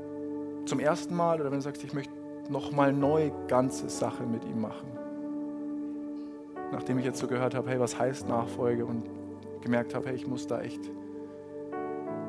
zum 0.66 0.80
ersten 0.80 1.16
Mal, 1.16 1.40
oder 1.40 1.52
wenn 1.52 1.60
du 1.60 1.64
sagst, 1.64 1.84
ich 1.84 1.94
möchte 1.94 2.14
nochmal 2.50 2.94
neu 2.94 3.32
ganze 3.48 3.90
Sache 3.90 4.24
mit 4.24 4.46
ihm 4.46 4.62
machen, 4.62 4.88
nachdem 6.72 7.00
ich 7.00 7.06
jetzt 7.06 7.20
so 7.20 7.28
gehört 7.28 7.56
habe, 7.56 7.70
hey, 7.70 7.80
was 7.80 8.00
heißt 8.00 8.28
Nachfolge 8.28 8.86
und 8.86 9.04
gemerkt 9.62 9.96
habe, 9.96 10.08
hey, 10.08 10.16
ich 10.16 10.28
muss 10.28 10.48
da 10.48 10.62
echt 10.62 10.90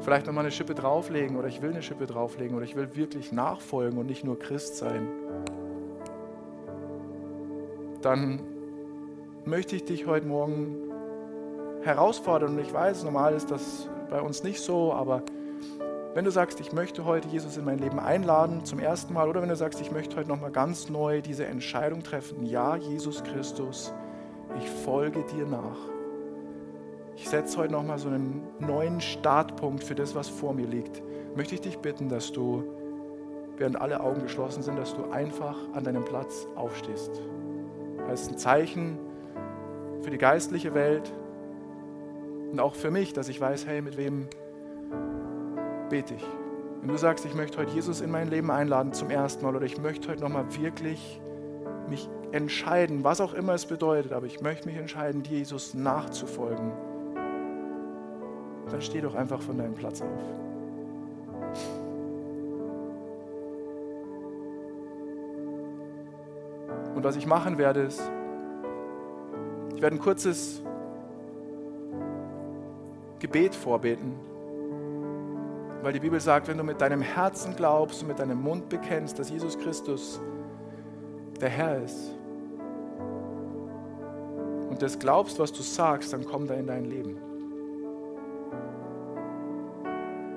vielleicht 0.00 0.26
nochmal 0.26 0.44
eine 0.44 0.52
Schippe 0.52 0.74
drauflegen 0.74 1.36
oder 1.36 1.48
ich 1.48 1.62
will 1.62 1.70
eine 1.70 1.82
Schippe 1.82 2.06
drauflegen 2.06 2.56
oder 2.56 2.64
ich 2.64 2.76
will 2.76 2.94
wirklich 2.94 3.32
nachfolgen 3.32 3.98
und 3.98 4.06
nicht 4.06 4.24
nur 4.24 4.38
Christ 4.38 4.76
sein, 4.76 5.08
dann 8.02 8.40
möchte 9.44 9.76
ich 9.76 9.84
dich 9.84 10.06
heute 10.06 10.26
Morgen 10.26 10.76
herausfordern. 11.82 12.52
Und 12.52 12.60
ich 12.60 12.72
weiß, 12.72 13.04
normal 13.04 13.34
ist 13.34 13.50
das 13.50 13.88
bei 14.08 14.20
uns 14.20 14.42
nicht 14.42 14.60
so, 14.60 14.92
aber 14.92 15.22
wenn 16.14 16.24
du 16.24 16.30
sagst, 16.30 16.58
ich 16.60 16.72
möchte 16.72 17.04
heute 17.04 17.28
Jesus 17.28 17.56
in 17.56 17.64
mein 17.64 17.78
Leben 17.78 17.98
einladen 17.98 18.64
zum 18.64 18.78
ersten 18.78 19.12
Mal 19.12 19.28
oder 19.28 19.42
wenn 19.42 19.50
du 19.50 19.56
sagst, 19.56 19.80
ich 19.80 19.92
möchte 19.92 20.16
heute 20.16 20.28
nochmal 20.28 20.50
ganz 20.50 20.88
neu 20.88 21.20
diese 21.20 21.46
Entscheidung 21.46 22.02
treffen, 22.02 22.44
ja, 22.44 22.76
Jesus 22.76 23.22
Christus, 23.22 23.92
ich 24.58 24.68
folge 24.68 25.24
dir 25.34 25.46
nach. 25.46 25.76
Ich 27.14 27.28
setze 27.28 27.58
heute 27.58 27.72
nochmal 27.72 27.98
so 27.98 28.08
einen 28.08 28.42
neuen 28.58 29.00
Startpunkt 29.00 29.84
für 29.84 29.94
das, 29.94 30.14
was 30.14 30.28
vor 30.28 30.54
mir 30.54 30.66
liegt. 30.66 31.02
Möchte 31.36 31.54
ich 31.54 31.60
dich 31.60 31.78
bitten, 31.78 32.08
dass 32.08 32.32
du, 32.32 32.64
während 33.56 33.80
alle 33.80 34.00
Augen 34.00 34.22
geschlossen 34.22 34.62
sind, 34.62 34.78
dass 34.78 34.94
du 34.94 35.10
einfach 35.10 35.56
an 35.74 35.84
deinem 35.84 36.04
Platz 36.04 36.46
aufstehst. 36.56 37.20
Das 38.08 38.22
ist 38.22 38.30
ein 38.30 38.38
Zeichen 38.38 38.98
für 40.02 40.10
die 40.10 40.18
geistliche 40.18 40.74
Welt, 40.74 41.12
und 42.50 42.60
auch 42.60 42.74
für 42.74 42.90
mich, 42.90 43.12
dass 43.12 43.28
ich 43.28 43.40
weiß, 43.40 43.66
hey, 43.66 43.82
mit 43.82 43.96
wem 43.96 44.28
bete 45.88 46.14
ich. 46.14 46.24
Wenn 46.80 46.88
du 46.88 46.96
sagst, 46.96 47.24
ich 47.24 47.34
möchte 47.34 47.58
heute 47.58 47.72
Jesus 47.72 48.00
in 48.00 48.10
mein 48.10 48.28
Leben 48.28 48.50
einladen 48.50 48.92
zum 48.92 49.10
ersten 49.10 49.44
Mal 49.44 49.56
oder 49.56 49.66
ich 49.66 49.78
möchte 49.80 50.08
heute 50.08 50.22
nochmal 50.22 50.46
wirklich 50.56 51.20
mich 51.88 52.08
entscheiden, 52.32 53.04
was 53.04 53.20
auch 53.20 53.34
immer 53.34 53.54
es 53.54 53.66
bedeutet, 53.66 54.12
aber 54.12 54.26
ich 54.26 54.40
möchte 54.40 54.68
mich 54.68 54.76
entscheiden, 54.76 55.22
Jesus 55.24 55.74
nachzufolgen, 55.74 56.72
dann 58.70 58.82
steh 58.82 59.00
doch 59.00 59.14
einfach 59.14 59.40
von 59.40 59.58
deinem 59.58 59.74
Platz 59.74 60.02
auf. 60.02 60.08
Und 66.94 67.04
was 67.04 67.16
ich 67.16 67.26
machen 67.26 67.58
werde, 67.58 67.82
ist, 67.82 68.02
ich 69.74 69.82
werde 69.82 69.96
ein 69.96 70.00
kurzes 70.00 70.62
Gebet 73.18 73.54
vorbeten. 73.54 74.14
Weil 75.82 75.92
die 75.92 76.00
Bibel 76.00 76.20
sagt, 76.20 76.48
wenn 76.48 76.58
du 76.58 76.64
mit 76.64 76.80
deinem 76.80 77.00
Herzen 77.00 77.54
glaubst 77.56 78.02
und 78.02 78.08
mit 78.08 78.18
deinem 78.18 78.40
Mund 78.40 78.68
bekennst, 78.68 79.18
dass 79.18 79.30
Jesus 79.30 79.58
Christus 79.58 80.20
der 81.40 81.48
Herr 81.48 81.82
ist 81.82 82.18
und 84.68 84.82
das 84.82 84.98
glaubst, 84.98 85.38
was 85.38 85.52
du 85.52 85.62
sagst, 85.62 86.12
dann 86.12 86.24
kommt 86.24 86.50
er 86.50 86.58
in 86.58 86.66
dein 86.66 86.84
Leben. 86.84 87.16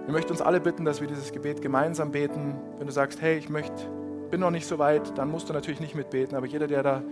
Wir 0.05 0.13
möchten 0.13 0.31
uns 0.31 0.41
alle 0.41 0.59
bitten, 0.59 0.83
dass 0.83 0.99
wir 0.99 1.07
dieses 1.07 1.31
Gebet 1.31 1.61
gemeinsam 1.61 2.11
beten. 2.11 2.55
Wenn 2.77 2.87
du 2.87 2.91
sagst, 2.91 3.21
hey, 3.21 3.37
ich 3.37 3.49
möchte, 3.49 3.87
bin 4.29 4.39
noch 4.39 4.51
nicht 4.51 4.65
so 4.65 4.79
weit, 4.79 5.17
dann 5.17 5.29
musst 5.29 5.49
du 5.49 5.53
natürlich 5.53 5.79
nicht 5.79 5.95
mitbeten. 5.95 6.35
Aber 6.35 6.47
jeder, 6.47 6.67
der 6.67 6.83
da 6.83 7.03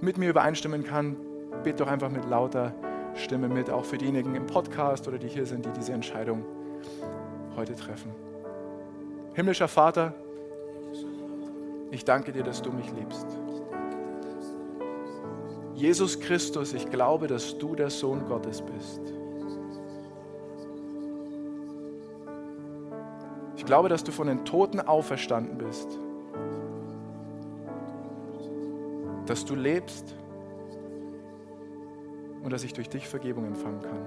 mit 0.00 0.18
mir 0.18 0.28
übereinstimmen 0.30 0.84
kann, 0.84 1.16
bete 1.62 1.84
doch 1.84 1.90
einfach 1.90 2.10
mit 2.10 2.28
lauter 2.28 2.74
Stimme 3.16 3.48
mit, 3.48 3.70
auch 3.70 3.84
für 3.84 3.98
diejenigen 3.98 4.34
im 4.34 4.46
Podcast 4.46 5.08
oder 5.08 5.18
die 5.18 5.28
hier 5.28 5.46
sind, 5.46 5.64
die 5.64 5.72
diese 5.72 5.92
Entscheidung 5.92 6.44
heute 7.56 7.74
treffen. 7.74 8.12
Himmlischer 9.34 9.68
Vater, 9.68 10.14
ich 11.90 12.04
danke 12.04 12.32
dir, 12.32 12.42
dass 12.42 12.62
du 12.62 12.70
mich 12.72 12.90
liebst. 12.92 13.26
Jesus 15.74 16.18
Christus, 16.20 16.72
ich 16.72 16.90
glaube, 16.90 17.26
dass 17.26 17.58
du 17.58 17.74
der 17.74 17.90
Sohn 17.90 18.26
Gottes 18.26 18.62
bist. 18.62 19.00
Ich 23.56 23.64
glaube, 23.64 23.88
dass 23.88 24.04
du 24.04 24.12
von 24.12 24.26
den 24.26 24.44
Toten 24.44 24.80
auferstanden 24.80 25.58
bist. 25.58 25.98
Dass 29.26 29.44
du 29.44 29.54
lebst 29.54 30.14
und 32.46 32.52
dass 32.52 32.62
ich 32.62 32.72
durch 32.72 32.88
dich 32.88 33.08
Vergebung 33.08 33.44
empfangen 33.44 33.82
kann. 33.82 33.98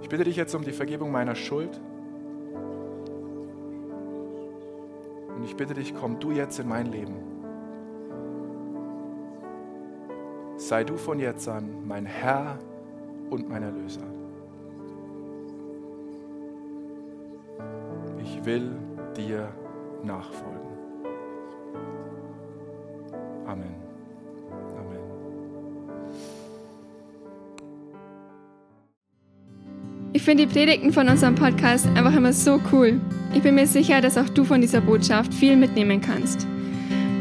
Ich 0.00 0.08
bitte 0.08 0.24
dich 0.24 0.36
jetzt 0.36 0.54
um 0.54 0.64
die 0.64 0.72
Vergebung 0.72 1.12
meiner 1.12 1.34
Schuld. 1.34 1.78
Und 5.36 5.44
ich 5.44 5.54
bitte 5.54 5.74
dich, 5.74 5.94
komm 5.94 6.18
du 6.18 6.30
jetzt 6.30 6.58
in 6.60 6.66
mein 6.66 6.86
Leben. 6.86 7.12
Sei 10.56 10.82
du 10.82 10.96
von 10.96 11.20
jetzt 11.20 11.46
an 11.46 11.86
mein 11.86 12.06
Herr 12.06 12.58
und 13.28 13.50
mein 13.50 13.62
Erlöser. 13.62 14.06
Ich 18.22 18.42
will 18.46 18.78
dir 19.14 19.52
nachfolgen. 20.02 20.70
Amen. 23.46 23.79
Ich 30.20 30.26
finde 30.26 30.46
die 30.46 30.52
Predigten 30.52 30.92
von 30.92 31.08
unserem 31.08 31.34
Podcast 31.34 31.88
einfach 31.94 32.14
immer 32.14 32.34
so 32.34 32.60
cool. 32.72 33.00
Ich 33.32 33.40
bin 33.40 33.54
mir 33.54 33.66
sicher, 33.66 34.02
dass 34.02 34.18
auch 34.18 34.28
du 34.28 34.44
von 34.44 34.60
dieser 34.60 34.82
Botschaft 34.82 35.32
viel 35.32 35.56
mitnehmen 35.56 36.02
kannst. 36.02 36.46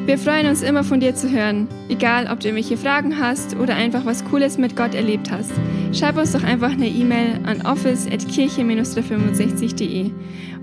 Wir 0.06 0.18
freuen 0.18 0.48
uns 0.48 0.64
immer 0.64 0.84
von 0.84 1.00
dir 1.00 1.16
zu 1.16 1.32
hören, 1.32 1.70
egal 1.88 2.28
ob 2.30 2.42
du 2.42 2.50
irgendwelche 2.50 2.76
Fragen 2.76 3.18
hast 3.18 3.56
oder 3.56 3.76
einfach 3.76 4.06
was 4.06 4.26
Cooles 4.26 4.58
mit 4.58 4.76
Gott 4.76 4.96
erlebt 4.96 5.32
hast. 5.32 5.54
Schreib 5.94 6.18
uns 6.18 6.34
doch 6.34 6.44
einfach 6.44 6.74
eine 6.74 6.90
E-Mail 6.90 7.40
an 7.46 7.62
office.kirche-365.de. 7.62 10.12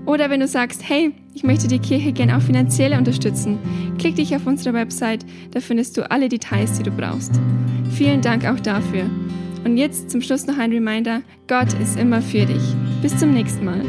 Oder 0.05 0.29
wenn 0.29 0.41
du 0.41 0.47
sagst, 0.47 0.87
hey, 0.87 1.13
ich 1.33 1.43
möchte 1.43 1.67
die 1.67 1.79
Kirche 1.79 2.11
gerne 2.11 2.37
auch 2.37 2.41
finanziell 2.41 2.95
unterstützen, 2.95 3.57
klick 3.97 4.15
dich 4.15 4.35
auf 4.35 4.45
unsere 4.45 4.75
Website, 4.75 5.25
da 5.53 5.59
findest 5.59 5.97
du 5.97 6.11
alle 6.11 6.29
Details, 6.29 6.77
die 6.77 6.83
du 6.83 6.91
brauchst. 6.91 7.31
Vielen 7.95 8.21
Dank 8.21 8.45
auch 8.45 8.59
dafür. 8.59 9.09
Und 9.63 9.77
jetzt 9.77 10.09
zum 10.09 10.21
Schluss 10.21 10.47
noch 10.47 10.57
ein 10.57 10.71
Reminder, 10.71 11.21
Gott 11.47 11.73
ist 11.81 11.99
immer 11.99 12.21
für 12.21 12.45
dich. 12.45 12.63
Bis 13.01 13.17
zum 13.17 13.33
nächsten 13.33 13.65
Mal. 13.65 13.83